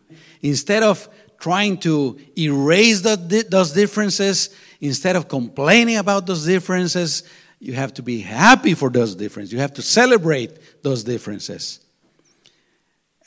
Instead 0.42 0.82
of 0.82 1.08
trying 1.40 1.78
to 1.78 2.18
erase 2.36 3.00
the, 3.00 3.46
those 3.48 3.72
differences 3.72 4.50
instead 4.82 5.16
of 5.16 5.28
complaining 5.28 5.96
about 5.96 6.26
those 6.26 6.44
differences 6.44 7.22
you 7.58 7.72
have 7.72 7.94
to 7.94 8.02
be 8.02 8.20
happy 8.20 8.74
for 8.74 8.90
those 8.90 9.14
differences. 9.14 9.50
You 9.50 9.60
have 9.60 9.72
to 9.74 9.82
celebrate 9.82 10.82
those 10.82 11.04
differences. 11.04 11.85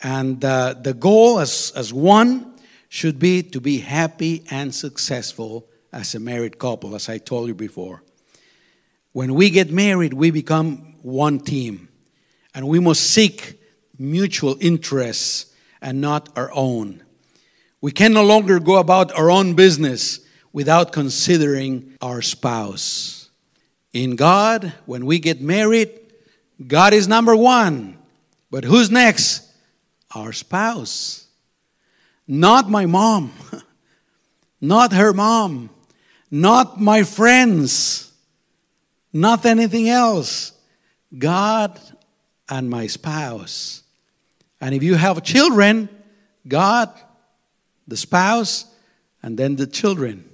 And 0.01 0.43
uh, 0.43 0.75
the 0.81 0.93
goal 0.93 1.39
as, 1.39 1.73
as 1.75 1.93
one 1.93 2.53
should 2.87 3.19
be 3.19 3.43
to 3.43 3.61
be 3.61 3.79
happy 3.79 4.43
and 4.49 4.73
successful 4.73 5.67
as 5.91 6.15
a 6.15 6.19
married 6.19 6.57
couple, 6.57 6.95
as 6.95 7.09
I 7.09 7.17
told 7.17 7.47
you 7.47 7.55
before. 7.55 8.03
When 9.11 9.33
we 9.33 9.49
get 9.49 9.71
married, 9.71 10.13
we 10.13 10.31
become 10.31 10.95
one 11.01 11.39
team, 11.39 11.89
and 12.53 12.67
we 12.67 12.79
must 12.79 13.03
seek 13.03 13.59
mutual 13.97 14.57
interests 14.59 15.53
and 15.81 15.99
not 15.99 16.29
our 16.35 16.51
own. 16.53 17.03
We 17.81 17.91
can 17.91 18.13
no 18.13 18.23
longer 18.23 18.59
go 18.59 18.77
about 18.77 19.11
our 19.13 19.31
own 19.31 19.55
business 19.55 20.19
without 20.51 20.91
considering 20.91 21.95
our 22.01 22.21
spouse. 22.21 23.29
In 23.93 24.15
God, 24.15 24.73
when 24.85 25.05
we 25.05 25.19
get 25.19 25.41
married, 25.41 25.99
God 26.65 26.93
is 26.93 27.07
number 27.07 27.35
one. 27.35 27.97
But 28.51 28.63
who's 28.63 28.91
next? 28.91 29.48
Our 30.15 30.33
spouse. 30.33 31.27
Not 32.27 32.69
my 32.69 32.85
mom, 32.85 33.31
not 34.61 34.93
her 34.93 35.13
mom, 35.13 35.71
not 36.29 36.79
my 36.79 37.03
friends, 37.03 38.11
not 39.11 39.45
anything 39.45 39.89
else. 39.89 40.51
God 41.17 41.79
and 42.47 42.69
my 42.69 42.85
spouse. 42.87 43.81
And 44.61 44.75
if 44.75 44.83
you 44.83 44.95
have 44.95 45.23
children, 45.23 45.89
God, 46.47 46.93
the 47.87 47.97
spouse, 47.97 48.65
and 49.23 49.37
then 49.37 49.55
the 49.55 49.67
children. 49.67 50.25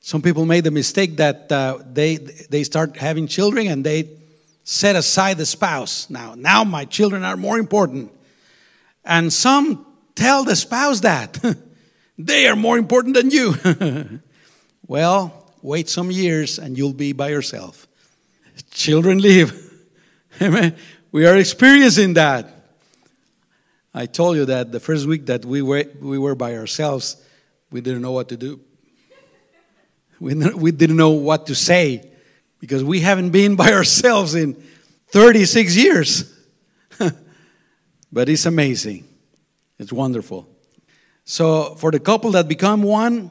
Some 0.00 0.22
people 0.22 0.46
made 0.46 0.64
the 0.64 0.70
mistake 0.70 1.16
that 1.16 1.50
uh, 1.52 1.78
they, 1.84 2.16
they 2.16 2.62
start 2.62 2.96
having 2.96 3.26
children 3.26 3.66
and 3.66 3.84
they 3.84 4.10
set 4.64 4.96
aside 4.96 5.38
the 5.38 5.46
spouse. 5.46 6.08
Now, 6.08 6.34
now 6.34 6.64
my 6.64 6.84
children 6.84 7.24
are 7.24 7.36
more 7.36 7.58
important. 7.58 8.12
And 9.08 9.32
some 9.32 9.86
tell 10.14 10.44
the 10.44 10.54
spouse 10.54 11.00
that 11.00 11.38
they 12.18 12.46
are 12.46 12.54
more 12.54 12.76
important 12.76 13.14
than 13.14 13.30
you. 13.30 13.54
well, 14.86 15.50
wait 15.62 15.88
some 15.88 16.10
years 16.10 16.58
and 16.58 16.76
you'll 16.76 16.92
be 16.92 17.14
by 17.14 17.30
yourself. 17.30 17.86
Children 18.70 19.18
leave. 19.20 19.72
Amen. 20.42 20.76
We 21.10 21.26
are 21.26 21.38
experiencing 21.38 22.14
that. 22.14 22.54
I 23.94 24.04
told 24.04 24.36
you 24.36 24.44
that 24.44 24.70
the 24.72 24.78
first 24.78 25.06
week 25.06 25.26
that 25.26 25.44
we 25.44 25.62
were, 25.62 25.84
we 26.00 26.18
were 26.18 26.34
by 26.34 26.54
ourselves, 26.56 27.16
we 27.70 27.80
didn't 27.80 28.02
know 28.02 28.12
what 28.12 28.28
to 28.28 28.36
do. 28.36 28.60
We, 30.20 30.34
we 30.34 30.70
didn't 30.70 30.96
know 30.96 31.10
what 31.10 31.46
to 31.46 31.54
say 31.54 32.10
because 32.60 32.84
we 32.84 33.00
haven't 33.00 33.30
been 33.30 33.56
by 33.56 33.72
ourselves 33.72 34.34
in 34.34 34.54
36 35.08 35.76
years. 35.76 36.37
But 38.12 38.28
it's 38.28 38.46
amazing. 38.46 39.04
It's 39.78 39.92
wonderful. 39.92 40.48
So, 41.24 41.74
for 41.74 41.90
the 41.90 42.00
couple 42.00 42.30
that 42.32 42.48
become 42.48 42.82
one, 42.82 43.30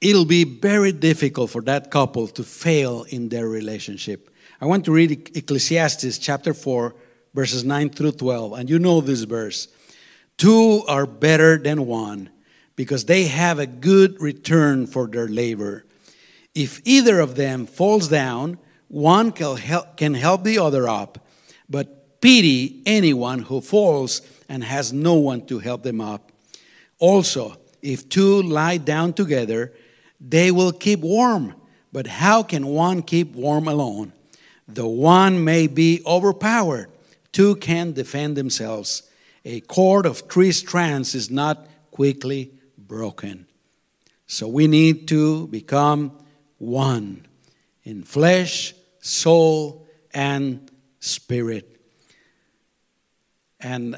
it'll 0.00 0.24
be 0.24 0.44
very 0.44 0.92
difficult 0.92 1.50
for 1.50 1.62
that 1.62 1.90
couple 1.90 2.26
to 2.28 2.42
fail 2.42 3.04
in 3.08 3.28
their 3.28 3.48
relationship. 3.48 4.30
I 4.60 4.66
want 4.66 4.84
to 4.86 4.92
read 4.92 5.36
Ecclesiastes 5.36 6.18
chapter 6.18 6.54
4, 6.54 6.94
verses 7.34 7.64
9 7.64 7.90
through 7.90 8.12
12. 8.12 8.54
And 8.54 8.70
you 8.70 8.78
know 8.78 9.00
this 9.00 9.22
verse 9.22 9.68
Two 10.38 10.82
are 10.86 11.06
better 11.06 11.58
than 11.58 11.86
one 11.86 12.30
because 12.76 13.06
they 13.06 13.24
have 13.24 13.58
a 13.58 13.66
good 13.66 14.20
return 14.20 14.86
for 14.86 15.06
their 15.06 15.28
labor. 15.28 15.84
If 16.54 16.80
either 16.84 17.20
of 17.20 17.36
them 17.36 17.66
falls 17.66 18.08
down, 18.08 18.58
one 18.88 19.32
can 19.32 19.56
help, 19.56 19.96
can 19.96 20.14
help 20.14 20.44
the 20.44 20.58
other 20.58 20.88
up, 20.88 21.26
but 21.68 21.95
pity 22.26 22.82
anyone 22.86 23.38
who 23.38 23.60
falls 23.60 24.20
and 24.48 24.64
has 24.64 24.92
no 24.92 25.14
one 25.14 25.46
to 25.46 25.60
help 25.60 25.84
them 25.84 26.00
up. 26.00 26.32
Also, 26.98 27.56
if 27.82 28.08
two 28.08 28.42
lie 28.42 28.78
down 28.78 29.12
together, 29.12 29.72
they 30.20 30.50
will 30.50 30.72
keep 30.72 30.98
warm. 30.98 31.54
But 31.92 32.08
how 32.08 32.42
can 32.42 32.66
one 32.66 33.02
keep 33.02 33.36
warm 33.36 33.68
alone? 33.68 34.12
The 34.66 34.88
one 34.88 35.44
may 35.44 35.68
be 35.68 36.02
overpowered, 36.04 36.88
two 37.30 37.54
can 37.54 37.92
defend 37.92 38.36
themselves. 38.36 39.08
A 39.44 39.60
cord 39.60 40.04
of 40.04 40.18
three 40.28 40.50
strands 40.50 41.14
is 41.14 41.30
not 41.30 41.68
quickly 41.92 42.50
broken. 42.76 43.46
So 44.26 44.48
we 44.48 44.66
need 44.66 45.06
to 45.08 45.46
become 45.46 46.10
one 46.58 47.24
in 47.84 48.02
flesh, 48.02 48.74
soul, 48.98 49.86
and 50.12 50.68
spirit. 50.98 51.75
And 53.60 53.96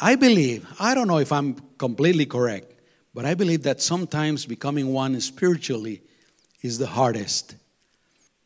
I 0.00 0.14
believe, 0.14 0.66
I 0.78 0.94
don't 0.94 1.08
know 1.08 1.18
if 1.18 1.32
I'm 1.32 1.54
completely 1.78 2.26
correct, 2.26 2.72
but 3.14 3.24
I 3.24 3.34
believe 3.34 3.64
that 3.64 3.80
sometimes 3.80 4.46
becoming 4.46 4.92
one 4.92 5.20
spiritually 5.20 6.02
is 6.62 6.78
the 6.78 6.86
hardest. 6.86 7.56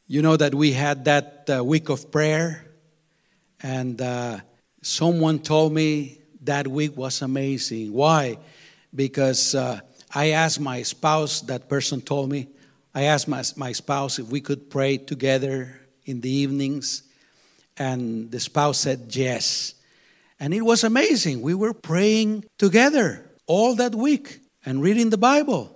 You 0.07 0.23
know 0.23 0.37
that 0.37 0.55
we 0.55 0.73
had 0.73 1.05
that 1.05 1.49
uh, 1.55 1.65
week 1.65 1.89
of 1.89 2.11
prayer, 2.11 2.67
and 3.63 4.01
uh, 4.01 4.39
someone 4.83 5.39
told 5.39 5.73
me 5.73 6.19
that 6.43 6.67
week 6.67 6.97
was 6.97 7.23
amazing. 7.23 7.93
Why? 7.93 8.39
Because 8.95 9.55
uh, 9.55 9.81
I 10.15 10.31
asked 10.31 10.61
my 10.61 10.83
spouse, 10.83 11.41
that 11.43 11.69
person 11.69 12.01
told 12.01 12.31
me, 12.31 12.49
I 12.95 13.05
asked 13.05 13.29
my, 13.29 13.43
my 13.57 13.73
spouse 13.73 14.19
if 14.19 14.29
we 14.29 14.41
could 14.41 14.69
pray 14.69 14.99
together 14.99 15.81
in 16.05 16.21
the 16.21 16.31
evenings, 16.31 17.05
and 17.79 18.31
the 18.31 18.41
spouse 18.41 18.79
said 18.79 19.15
yes. 19.15 19.75
And 20.43 20.53
it 20.53 20.63
was 20.63 20.83
amazing. 20.83 21.41
We 21.41 21.55
were 21.55 21.73
praying 21.73 22.47
together 22.59 23.31
all 23.47 23.77
that 23.77 23.95
week 23.95 24.41
and 24.67 24.83
reading 24.83 25.09
the 25.09 25.17
Bible. 25.17 25.73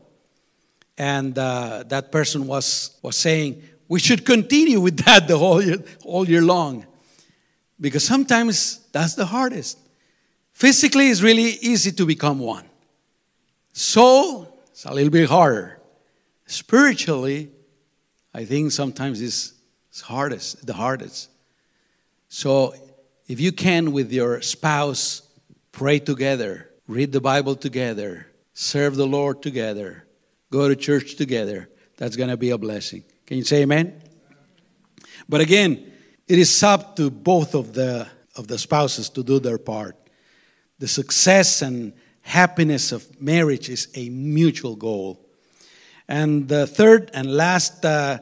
And 0.99 1.39
uh, 1.39 1.85
that 1.87 2.11
person 2.11 2.49
was, 2.49 2.99
was 3.01 3.15
saying, 3.15 3.63
we 3.87 4.01
should 4.01 4.27
continue 4.27 4.81
with 4.81 4.97
that 5.05 5.29
the 5.29 5.39
whole 5.39 5.63
year, 5.63 5.85
all 6.05 6.29
year 6.29 6.43
long. 6.43 6.85
Because 7.81 8.05
sometimes 8.05 8.81
that's 8.91 9.15
the 9.15 9.27
hardest. 9.27 9.79
Physically, 10.53 11.11
it's 11.11 11.23
really 11.23 11.59
easy 11.63 11.93
to 11.93 12.05
become 12.05 12.41
one. 12.41 12.65
Soul, 13.73 14.53
it's 14.73 14.85
a 14.85 14.93
little 14.93 15.13
bit 15.13 15.29
harder. 15.29 15.79
Spiritually, 16.45 17.53
I 18.35 18.45
think 18.45 18.73
sometimes 18.73 19.23
it's, 19.23 19.53
it's 19.91 20.01
hardest, 20.01 20.67
the 20.67 20.75
hardest. 20.75 21.31
So 22.29 22.75
if 23.27 23.41
you 23.41 23.53
can 23.53 23.93
with 23.93 24.13
your 24.13 24.41
spouse, 24.43 25.23
pray 25.73 25.99
together, 25.99 26.71
read 26.87 27.13
the 27.13 27.21
Bible 27.21 27.57
together, 27.57 28.29
serve 28.55 28.97
the 28.97 29.07
Lord 29.07 29.43
together, 29.43 30.07
go 30.51 30.69
to 30.69 30.77
church 30.77 31.17
together, 31.17 31.69
that's 31.97 32.17
going 32.17 32.31
to 32.31 32.37
be 32.37 32.51
a 32.51 32.59
blessing. 32.59 33.03
Can 33.27 33.39
you 33.39 33.45
say 33.45 33.63
amen? 33.63 34.01
But 35.29 35.41
again, 35.41 35.93
it 36.29 36.39
is 36.39 36.63
up 36.63 36.97
to 36.97 37.11
both 37.11 37.55
of 37.55 37.73
the 37.73 38.09
of 38.37 38.49
the 38.49 38.59
spouses 38.59 39.09
to 39.11 39.23
do 39.23 39.39
their 39.39 39.59
part. 39.59 39.97
The 40.79 40.89
success 40.89 41.63
and 41.63 41.95
happiness 42.21 42.93
of 42.93 43.21
marriage 43.21 43.71
is 43.71 43.89
a 43.95 44.11
mutual 44.11 44.77
goal. 44.77 45.27
And 46.07 46.49
the 46.49 46.67
third 46.67 47.11
and 47.15 47.35
last 47.35 47.85
uh, 47.85 48.19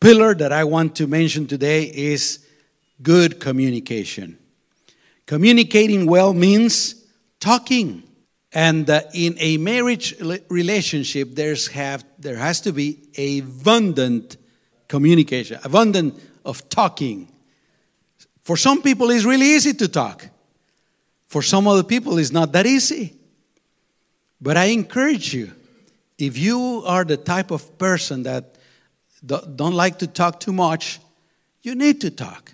pillar 0.00 0.34
that 0.34 0.52
I 0.52 0.64
want 0.64 0.96
to 0.96 1.06
mention 1.06 1.46
today 1.46 1.84
is 1.84 2.43
good 3.02 3.40
communication. 3.40 4.38
Communicating 5.26 6.06
well 6.06 6.34
means 6.34 7.04
talking. 7.40 8.02
And 8.52 8.88
uh, 8.88 9.02
in 9.12 9.36
a 9.38 9.56
marriage 9.56 10.14
relationship, 10.48 11.34
there's 11.34 11.68
have, 11.68 12.04
there 12.18 12.36
has 12.36 12.60
to 12.62 12.72
be 12.72 12.98
abundant 13.18 14.36
communication, 14.86 15.58
abundant 15.64 16.20
of 16.44 16.68
talking. 16.68 17.32
For 18.42 18.56
some 18.56 18.82
people, 18.82 19.10
it's 19.10 19.24
really 19.24 19.46
easy 19.46 19.72
to 19.74 19.88
talk. 19.88 20.28
For 21.26 21.42
some 21.42 21.66
other 21.66 21.82
people, 21.82 22.18
it's 22.18 22.30
not 22.30 22.52
that 22.52 22.66
easy. 22.66 23.14
But 24.40 24.56
I 24.56 24.66
encourage 24.66 25.34
you, 25.34 25.50
if 26.18 26.38
you 26.38 26.82
are 26.86 27.04
the 27.04 27.16
type 27.16 27.50
of 27.50 27.76
person 27.78 28.22
that 28.22 28.56
don't 29.26 29.74
like 29.74 29.98
to 29.98 30.06
talk 30.06 30.38
too 30.38 30.52
much, 30.52 31.00
you 31.62 31.74
need 31.74 32.00
to 32.02 32.10
talk. 32.10 32.53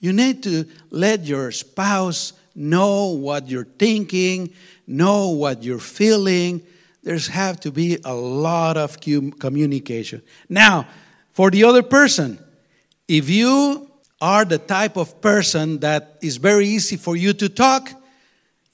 You 0.00 0.12
need 0.14 0.42
to 0.44 0.66
let 0.90 1.24
your 1.24 1.52
spouse 1.52 2.32
know 2.54 3.08
what 3.08 3.48
you're 3.48 3.68
thinking, 3.78 4.52
know 4.86 5.28
what 5.28 5.62
you're 5.62 5.78
feeling. 5.78 6.62
There's 7.02 7.28
have 7.28 7.60
to 7.60 7.70
be 7.70 7.98
a 8.04 8.14
lot 8.14 8.76
of 8.76 8.98
communication. 9.00 10.22
Now, 10.48 10.86
for 11.32 11.50
the 11.50 11.64
other 11.64 11.82
person, 11.82 12.38
if 13.06 13.28
you 13.28 13.90
are 14.20 14.44
the 14.44 14.58
type 14.58 14.96
of 14.96 15.20
person 15.20 15.78
that 15.80 16.18
is 16.20 16.38
very 16.38 16.66
easy 16.66 16.96
for 16.96 17.16
you 17.16 17.32
to 17.34 17.48
talk, 17.48 17.90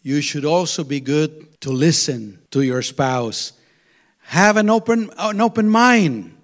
you 0.02 0.20
should 0.20 0.44
also 0.44 0.84
be 0.84 1.00
good 1.00 1.60
to 1.60 1.70
listen 1.70 2.38
to 2.52 2.62
your 2.62 2.82
spouse. 2.82 3.52
Have 4.22 4.56
an 4.56 4.70
open, 4.70 5.10
an 5.18 5.40
open 5.40 5.68
mind. 5.68 6.36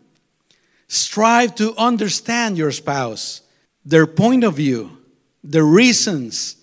Strive 0.88 1.54
to 1.56 1.74
understand 1.76 2.58
your 2.58 2.70
spouse 2.70 3.42
their 3.84 4.06
point 4.06 4.44
of 4.44 4.54
view, 4.54 4.98
the 5.42 5.62
reasons, 5.62 6.56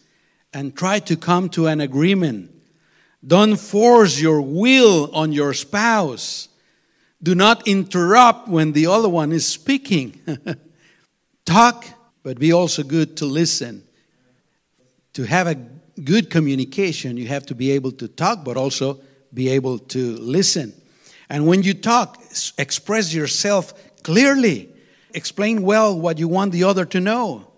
and 0.54 0.76
try 0.76 1.00
to 1.00 1.16
come 1.16 1.50
to 1.50 1.68
an 1.68 1.82
agreement. 1.82 2.52
Don't 3.26 3.58
force 3.58 4.20
your 4.20 4.42
will 4.42 5.14
on 5.14 5.32
your 5.32 5.54
spouse. 5.54 6.48
Do 7.22 7.36
not 7.36 7.68
interrupt 7.68 8.48
when 8.48 8.72
the 8.72 8.88
other 8.88 9.10
one 9.10 9.32
is 9.32 9.46
speaking. 9.46 10.20
Talk, 11.46 11.86
but 12.24 12.40
be 12.40 12.54
also 12.54 12.84
good 12.84 13.18
to 13.18 13.26
listen. 13.26 13.84
To 15.14 15.24
have 15.24 15.48
a 15.48 15.56
good 16.04 16.30
communication, 16.30 17.18
you 17.18 17.28
have 17.28 17.46
to 17.48 17.56
be 17.56 17.72
able 17.72 17.92
to 17.94 18.08
talk, 18.08 18.46
but 18.46 18.56
also 18.56 19.02
be 19.34 19.50
able 19.50 19.80
to 19.80 20.16
listen. 20.18 20.74
And 21.30 21.46
when 21.46 21.64
you 21.64 21.74
talk, 21.74 22.22
express 22.58 23.14
yourself 23.14 23.74
clearly 24.04 24.70
explain 25.14 25.62
well 25.62 26.00
what 26.00 26.20
you 26.20 26.28
want 26.28 26.52
the 26.52 26.64
other 26.64 26.86
to 26.86 27.00
know. 27.00 27.52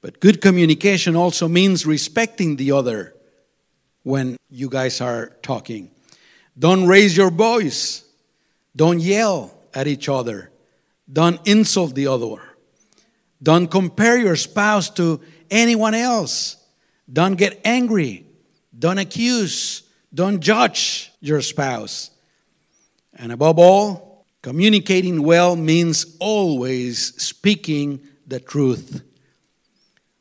But 0.00 0.20
good 0.20 0.40
communication 0.40 1.16
also 1.16 1.48
means 1.48 1.84
respecting 1.84 2.56
the 2.56 2.72
other 2.72 3.14
when 4.02 4.36
you 4.48 4.68
guys 4.68 5.00
are 5.00 5.36
talking. 5.42 5.90
Don't 6.58 6.86
raise 6.86 7.16
your 7.16 7.30
voice. 7.30 8.04
Don't 8.74 9.00
yell 9.00 9.52
at 9.74 9.86
each 9.86 10.08
other. 10.08 10.50
Don't 11.12 11.46
insult 11.46 11.94
the 11.94 12.06
other. 12.06 12.42
Don't 13.42 13.68
compare 13.68 14.18
your 14.18 14.36
spouse 14.36 14.90
to 14.90 15.20
anyone 15.50 15.94
else. 15.94 16.56
Don't 17.12 17.34
get 17.34 17.60
angry. 17.64 18.26
Don't 18.76 18.98
accuse. 18.98 19.82
Don't 20.14 20.40
judge 20.40 21.12
your 21.20 21.40
spouse. 21.40 22.10
And 23.14 23.32
above 23.32 23.58
all, 23.58 24.07
Communicating 24.42 25.22
well 25.22 25.56
means 25.56 26.16
always 26.20 27.20
speaking 27.20 28.00
the 28.26 28.38
truth. 28.38 29.02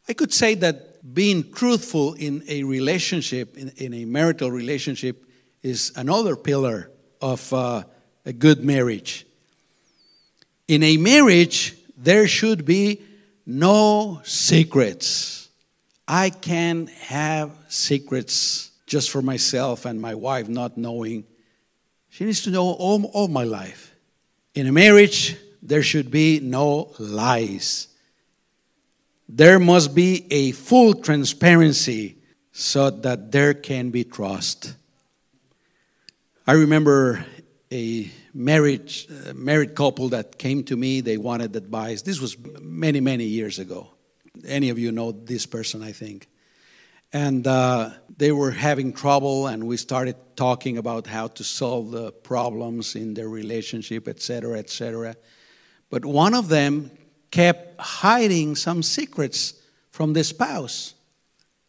I 0.09 0.13
could 0.13 0.33
say 0.33 0.55
that 0.55 1.13
being 1.13 1.51
truthful 1.51 2.13
in 2.13 2.43
a 2.47 2.63
relationship, 2.63 3.57
in, 3.57 3.69
in 3.77 3.93
a 3.93 4.05
marital 4.05 4.51
relationship, 4.51 5.23
is 5.61 5.91
another 5.95 6.35
pillar 6.35 6.89
of 7.21 7.53
uh, 7.53 7.83
a 8.25 8.33
good 8.33 8.63
marriage. 8.63 9.25
In 10.67 10.83
a 10.83 10.97
marriage, 10.97 11.75
there 11.95 12.27
should 12.27 12.65
be 12.65 13.01
no 13.45 14.21
secrets. 14.23 15.49
I 16.07 16.29
can 16.29 16.87
have 16.87 17.51
secrets 17.67 18.71
just 18.85 19.09
for 19.09 19.21
myself 19.21 19.85
and 19.85 20.01
my 20.01 20.15
wife 20.15 20.47
not 20.47 20.77
knowing. 20.77 21.25
She 22.09 22.25
needs 22.25 22.43
to 22.43 22.49
know 22.49 22.65
all, 22.65 23.05
all 23.13 23.27
my 23.27 23.43
life. 23.43 23.86
In 24.57 24.65
a 24.65 24.71
marriage, 24.71 25.37
there 25.61 25.83
should 25.83 26.09
be 26.09 26.39
no 26.39 26.91
lies. 26.97 27.89
There 29.29 29.59
must 29.59 29.93
be 29.93 30.25
a 30.33 30.51
full 30.51 30.95
transparency 30.95 32.17
so 32.53 32.89
that 32.89 33.31
there 33.31 33.53
can 33.53 33.91
be 33.91 34.03
trust. 34.03 34.73
I 36.47 36.53
remember 36.53 37.23
a 37.71 38.09
marriage, 38.33 39.07
uh, 39.11 39.33
married 39.35 39.75
couple 39.75 40.09
that 40.09 40.39
came 40.39 40.63
to 40.63 40.75
me. 40.75 41.01
They 41.01 41.17
wanted 41.17 41.55
advice. 41.55 42.01
This 42.01 42.19
was 42.19 42.35
many, 42.59 42.99
many 42.99 43.25
years 43.25 43.59
ago. 43.59 43.91
Any 44.43 44.69
of 44.71 44.79
you 44.79 44.91
know 44.91 45.11
this 45.11 45.45
person, 45.45 45.83
I 45.83 45.91
think. 45.91 46.27
And 47.13 47.47
uh, 47.47 47.91
they 48.17 48.31
were 48.31 48.51
having 48.51 48.93
trouble, 48.93 49.47
and 49.47 49.65
we 49.65 49.77
started 49.77 50.15
talking 50.35 50.77
about 50.77 51.07
how 51.07 51.27
to 51.27 51.43
solve 51.43 51.91
the 51.91 52.11
problems 52.11 52.95
in 52.95 53.13
their 53.13 53.29
relationship, 53.29 54.07
etc., 54.07 54.59
etc. 54.59 55.15
But 55.89 56.03
one 56.03 56.33
of 56.33 56.49
them 56.49 56.91
kept 57.31 57.79
hiding 57.79 58.55
some 58.55 58.83
secrets 58.83 59.53
from 59.91 60.13
the 60.13 60.23
spouse. 60.23 60.93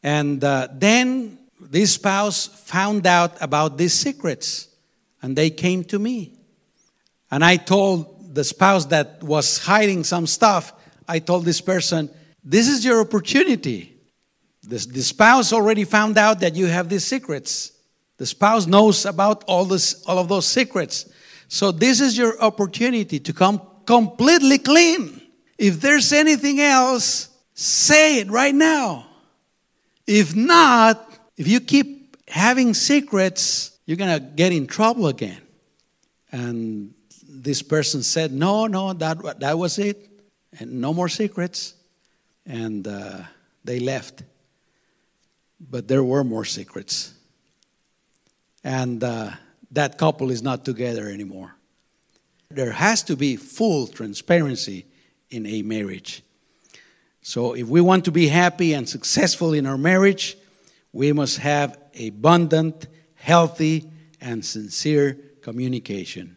And 0.03 0.43
uh, 0.43 0.69
then 0.73 1.39
this 1.61 1.95
spouse 1.95 2.47
found 2.47 3.07
out 3.07 3.41
about 3.41 3.79
these 3.79 3.95
secrets, 3.95 4.69
and 5.23 5.37
they 5.37 5.51
came 5.51 5.85
to 5.85 5.99
me. 5.99 6.39
And 7.31 7.45
I 7.45 7.57
told 7.57 8.35
the 8.35 8.45
spouse 8.45 8.87
that 8.87 9.23
was 9.23 9.59
hiding 9.59 10.05
some 10.05 10.27
stuff, 10.27 10.73
I 11.07 11.19
told 11.19 11.45
this 11.45 11.61
person, 11.61 12.11
This 12.45 12.69
is 12.69 12.85
your 12.85 13.01
opportunity. 13.01 13.98
The, 14.69 14.77
the 14.77 15.03
spouse 15.03 15.55
already 15.55 15.85
found 15.85 16.19
out 16.19 16.41
that 16.41 16.55
you 16.55 16.67
have 16.67 16.91
these 16.91 17.05
secrets. 17.05 17.73
The 18.19 18.27
spouse 18.27 18.67
knows 18.67 19.07
about 19.07 19.43
all, 19.45 19.65
this, 19.65 20.05
all 20.05 20.19
of 20.19 20.29
those 20.29 20.47
secrets. 20.47 21.11
So, 21.49 21.73
this 21.73 22.03
is 22.03 22.19
your 22.19 22.39
opportunity 22.43 23.19
to 23.19 23.33
come 23.33 23.63
completely 23.87 24.59
clean. 24.59 25.23
If 25.57 25.81
there's 25.81 26.13
anything 26.13 26.61
else, 26.61 27.31
say 27.55 28.19
it 28.19 28.31
right 28.31 28.55
now. 28.55 29.07
If 30.07 30.37
not, 30.37 31.19
if 31.39 31.49
you 31.49 31.61
keep 31.61 32.17
having 32.29 32.75
secrets, 32.75 33.79
you're 33.87 33.97
going 33.97 34.21
to 34.21 34.21
get 34.21 34.53
in 34.53 34.67
trouble 34.67 35.07
again. 35.07 35.41
And 36.31 36.93
this 37.27 37.63
person 37.63 38.03
said, 38.03 38.33
No, 38.33 38.67
no, 38.67 38.93
that, 38.93 39.41
that 39.41 39.59
was 39.59 39.79
it. 39.79 40.11
And 40.61 40.83
no 40.83 40.93
more 40.93 41.09
secrets. 41.09 41.73
And 42.45 42.87
uh, 42.87 43.23
they 43.65 43.81
left. 43.81 44.25
But 45.61 45.89
there 45.89 46.05
were 46.05 46.25
more 46.25 46.45
secrets. 46.45 47.15
And 48.63 49.03
uh, 49.03 49.31
that 49.73 49.99
couple 49.99 50.31
is 50.31 50.43
not 50.43 50.65
together 50.65 51.09
anymore. 51.09 51.55
There 52.51 52.73
has 52.73 53.03
to 53.05 53.17
be 53.17 53.37
full 53.37 53.87
transparency 53.87 54.87
in 55.31 55.47
a 55.47 55.63
marriage. 55.63 56.23
So, 57.21 57.53
if 57.53 57.67
we 57.69 57.81
want 57.81 58.07
to 58.07 58.11
be 58.11 58.29
happy 58.29 58.73
and 58.73 58.89
successful 58.89 59.53
in 59.53 59.67
our 59.67 59.77
marriage, 59.77 60.39
we 60.93 61.13
must 61.13 61.39
have 61.39 61.79
abundant, 61.99 62.87
healthy, 63.17 63.91
and 64.21 64.45
sincere 64.45 65.19
communication. 65.43 66.37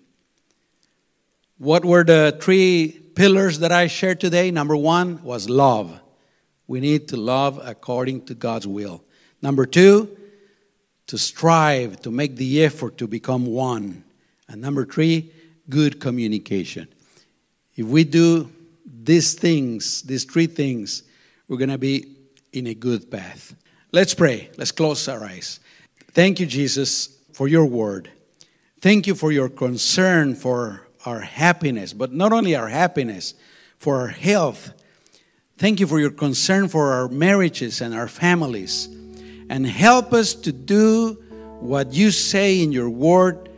What 1.58 1.86
were 1.86 2.04
the 2.04 2.38
three 2.42 3.00
pillars 3.16 3.60
that 3.60 3.72
I 3.72 3.88
shared 3.88 4.20
today? 4.20 4.52
Number 4.52 4.76
one 4.76 5.24
was 5.24 5.50
love. 5.50 6.00
We 6.68 6.80
need 6.80 7.08
to 7.10 7.18
love 7.18 7.60
according 7.64 8.26
to 8.26 8.34
God's 8.34 8.68
will. 8.68 9.04
Number 9.42 9.66
two, 9.66 10.18
to 11.08 11.18
strive, 11.18 12.02
to 12.02 12.12
make 12.12 12.36
the 12.36 12.64
effort 12.64 12.98
to 13.00 13.08
become 13.08 13.46
one. 13.46 14.04
And 14.48 14.62
number 14.62 14.86
three, 14.86 15.32
good 15.70 16.00
communication. 16.00 16.88
If 17.76 17.86
we 17.86 18.04
do 18.04 18.52
these 18.86 19.34
things, 19.34 20.04
these 20.04 20.24
three 20.24 20.48
things, 20.48 21.04
we're 21.48 21.58
going 21.58 21.70
to 21.70 21.78
be 21.78 22.16
in 22.54 22.68
a 22.68 22.74
good 22.74 23.10
path. 23.10 23.56
Let's 23.92 24.14
pray. 24.14 24.50
Let's 24.58 24.72
close 24.72 25.08
our 25.08 25.24
eyes. 25.24 25.60
Thank 26.12 26.40
you, 26.40 26.46
Jesus, 26.46 27.18
for 27.34 27.48
your 27.48 27.66
word. 27.66 28.10
Thank 28.80 29.08
you 29.08 29.16
for 29.16 29.32
your 29.32 29.50
concern 29.50 30.36
for 30.36 30.88
our 31.06 31.20
happiness, 31.20 31.94
but 31.94 32.14
not 32.14 32.32
only 32.32 32.56
our 32.56 32.68
happiness, 32.68 33.34
for 33.78 33.98
our 33.98 34.08
health. 34.08 34.74
Thank 35.58 35.80
you 35.80 35.88
for 35.88 36.00
your 36.00 36.12
concern 36.12 36.68
for 36.68 36.94
our 36.94 37.08
marriages 37.08 37.82
and 37.82 37.94
our 37.94 38.08
families. 38.08 38.88
And 39.52 39.68
help 39.68 40.14
us 40.14 40.34
to 40.34 40.54
do 40.54 41.22
what 41.60 41.92
you 41.92 42.12
say 42.12 42.64
in 42.64 42.72
your 42.72 42.90
word 42.90 43.50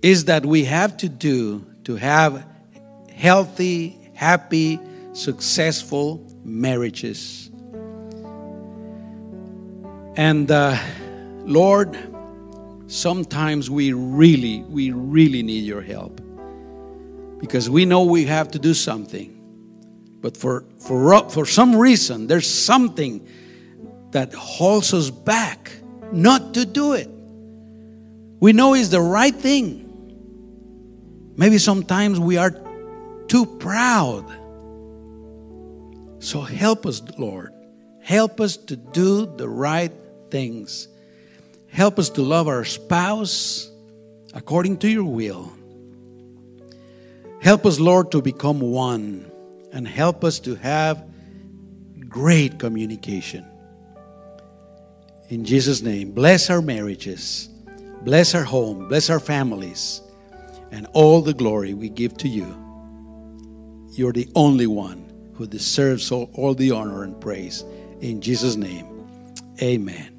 is 0.00 0.26
that 0.26 0.46
we 0.46 0.66
have 0.66 0.96
to 0.98 1.08
do 1.08 1.66
to 1.82 1.96
have 1.96 2.46
healthy, 3.12 3.98
happy, 4.14 4.78
successful 5.14 6.24
marriages. 6.44 7.50
And 10.14 10.48
uh, 10.48 10.78
Lord, 11.40 11.98
sometimes 12.86 13.68
we 13.68 13.92
really, 13.92 14.62
we 14.62 14.92
really 14.92 15.42
need 15.42 15.64
your 15.64 15.82
help 15.82 16.20
because 17.40 17.68
we 17.68 17.84
know 17.84 18.04
we 18.04 18.26
have 18.26 18.52
to 18.52 18.60
do 18.60 18.74
something. 18.74 19.36
But 20.20 20.36
for, 20.36 20.66
for, 20.78 21.28
for 21.30 21.46
some 21.46 21.74
reason, 21.74 22.28
there's 22.28 22.48
something 22.48 23.26
that 24.12 24.32
holds 24.32 24.94
us 24.94 25.10
back 25.10 25.72
not 26.12 26.54
to 26.54 26.64
do 26.64 26.92
it. 26.92 27.08
We 28.40 28.52
know 28.52 28.74
it's 28.74 28.88
the 28.88 29.00
right 29.00 29.34
thing. 29.34 29.88
Maybe 31.36 31.58
sometimes 31.58 32.20
we 32.20 32.36
are 32.36 32.50
too 33.28 33.46
proud. 33.46 34.26
So 36.22 36.40
help 36.40 36.86
us, 36.86 37.02
Lord. 37.18 37.52
Help 38.02 38.40
us 38.40 38.56
to 38.56 38.76
do 38.76 39.26
the 39.26 39.48
right 39.48 39.92
things. 40.30 40.88
Help 41.68 41.98
us 41.98 42.10
to 42.10 42.22
love 42.22 42.48
our 42.48 42.64
spouse 42.64 43.70
according 44.34 44.78
to 44.78 44.88
your 44.88 45.04
will. 45.04 45.52
Help 47.40 47.64
us, 47.64 47.80
Lord, 47.80 48.12
to 48.12 48.20
become 48.20 48.60
one 48.60 49.30
and 49.72 49.88
help 49.88 50.22
us 50.22 50.38
to 50.40 50.54
have 50.56 51.04
great 52.08 52.58
communication. 52.58 53.46
In 55.32 55.46
Jesus' 55.46 55.80
name, 55.80 56.10
bless 56.12 56.50
our 56.50 56.60
marriages, 56.60 57.48
bless 58.02 58.34
our 58.34 58.44
home, 58.44 58.86
bless 58.86 59.08
our 59.08 59.18
families, 59.18 60.02
and 60.70 60.86
all 60.92 61.22
the 61.22 61.32
glory 61.32 61.72
we 61.72 61.88
give 61.88 62.18
to 62.18 62.28
you. 62.28 62.54
You're 63.94 64.12
the 64.12 64.28
only 64.34 64.66
one 64.66 65.10
who 65.32 65.46
deserves 65.46 66.12
all, 66.12 66.28
all 66.34 66.52
the 66.52 66.72
honor 66.72 67.02
and 67.02 67.18
praise. 67.18 67.64
In 68.02 68.20
Jesus' 68.20 68.56
name, 68.56 69.08
amen. 69.62 70.11